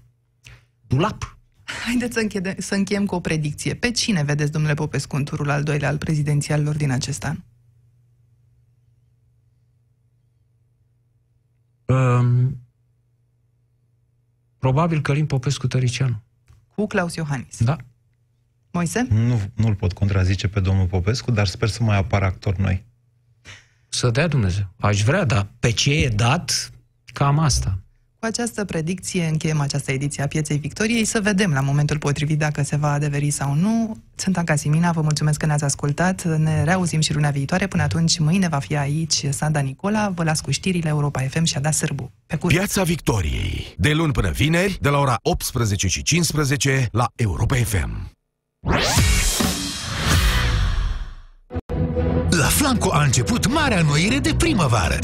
dulap. 0.88 1.38
Haideți 1.64 2.14
să, 2.14 2.20
închede, 2.20 2.56
să 2.58 2.76
încheiem 2.76 3.06
cu 3.06 3.16
o 3.16 3.20
predicție. 3.20 3.74
Pe 3.74 3.92
cine 3.92 4.24
vedeți, 4.24 4.52
domnule 4.52 4.74
Popescu, 4.74 5.16
în 5.16 5.24
turul 5.24 5.50
al 5.50 5.64
doilea 5.64 5.90
al 5.90 5.98
prezidențialilor 5.98 6.76
din 6.76 6.92
acest 6.92 7.24
an? 7.24 7.38
Um, 11.86 12.60
probabil 14.58 15.02
Călin 15.02 15.26
Popescu 15.26 15.68
Tăricianu. 15.68 16.22
Cu 16.76 16.88
Claus 16.88 17.16
Iohannis. 17.16 17.64
Da. 17.64 17.78
Moise? 18.76 19.08
Nu, 19.10 19.42
nu-l 19.56 19.76
pot 19.76 19.94
contrazice 19.94 20.48
pe 20.48 20.60
domnul 20.60 20.86
Popescu, 20.86 21.32
dar 21.32 21.48
sper 21.48 21.70
să 21.70 21.84
mai 21.84 21.98
apară 21.98 22.26
actori 22.26 22.62
noi. 22.62 22.86
Să 23.90 24.10
dea 24.10 24.28
Dumnezeu. 24.28 24.64
Aș 24.80 25.04
vrea, 25.04 25.24
dar 25.24 25.48
pe 25.60 25.72
ce 25.72 25.92
e 25.92 26.08
dat, 26.08 26.72
cam 27.14 27.40
asta. 27.40 27.80
Cu 28.20 28.26
această 28.26 28.66
predicție 28.66 29.26
încheiem 29.26 29.60
această 29.60 29.92
ediție 29.92 30.24
a 30.24 30.28
Pieței 30.28 30.58
Victoriei. 30.58 31.06
Să 31.06 31.22
vedem 31.22 31.52
la 31.52 31.62
momentul 31.62 31.98
potrivit 31.98 32.38
dacă 32.38 32.64
se 32.64 32.76
va 32.76 32.92
adeveri 32.92 33.30
sau 33.30 33.54
nu. 33.54 33.98
Sunt 34.16 34.38
Anca 34.38 34.56
Simina, 34.56 34.92
vă 34.92 35.02
mulțumesc 35.02 35.40
că 35.40 35.46
ne-ați 35.46 35.64
ascultat. 35.64 36.38
Ne 36.38 36.64
reauzim 36.64 37.00
și 37.00 37.14
luna 37.14 37.30
viitoare. 37.30 37.68
Până 37.68 37.84
atunci, 37.84 38.20
mâine 38.20 38.48
va 38.48 38.60
fi 38.60 38.78
aici 38.78 39.26
Sanda 39.30 39.60
Nicola. 39.60 40.10
Vă 40.10 40.24
las 40.24 40.42
cu 40.42 40.52
știrile 40.52 40.90
Europa 40.90 41.22
FM 41.22 41.44
și 41.44 41.56
Ada 41.58 41.72
Sârbu. 41.72 42.12
Pe 42.26 42.36
curând! 42.36 42.60
Piața 42.60 42.84
Victoriei. 42.84 43.76
De 43.78 43.94
luni 43.94 44.12
până 44.12 44.30
vineri, 44.30 44.78
de 44.82 44.90
la 44.90 44.98
ora 44.98 45.16
18 45.22 45.88
și 45.88 46.04
15 46.04 46.88
la 46.92 47.06
Europa 47.16 47.56
FM. 47.56 48.15
La 52.30 52.46
Flanco 52.48 52.92
a 52.94 53.04
început 53.04 53.48
marea 53.48 53.80
înnoire 53.80 54.20
de 54.20 54.34
primăvară. 54.38 55.00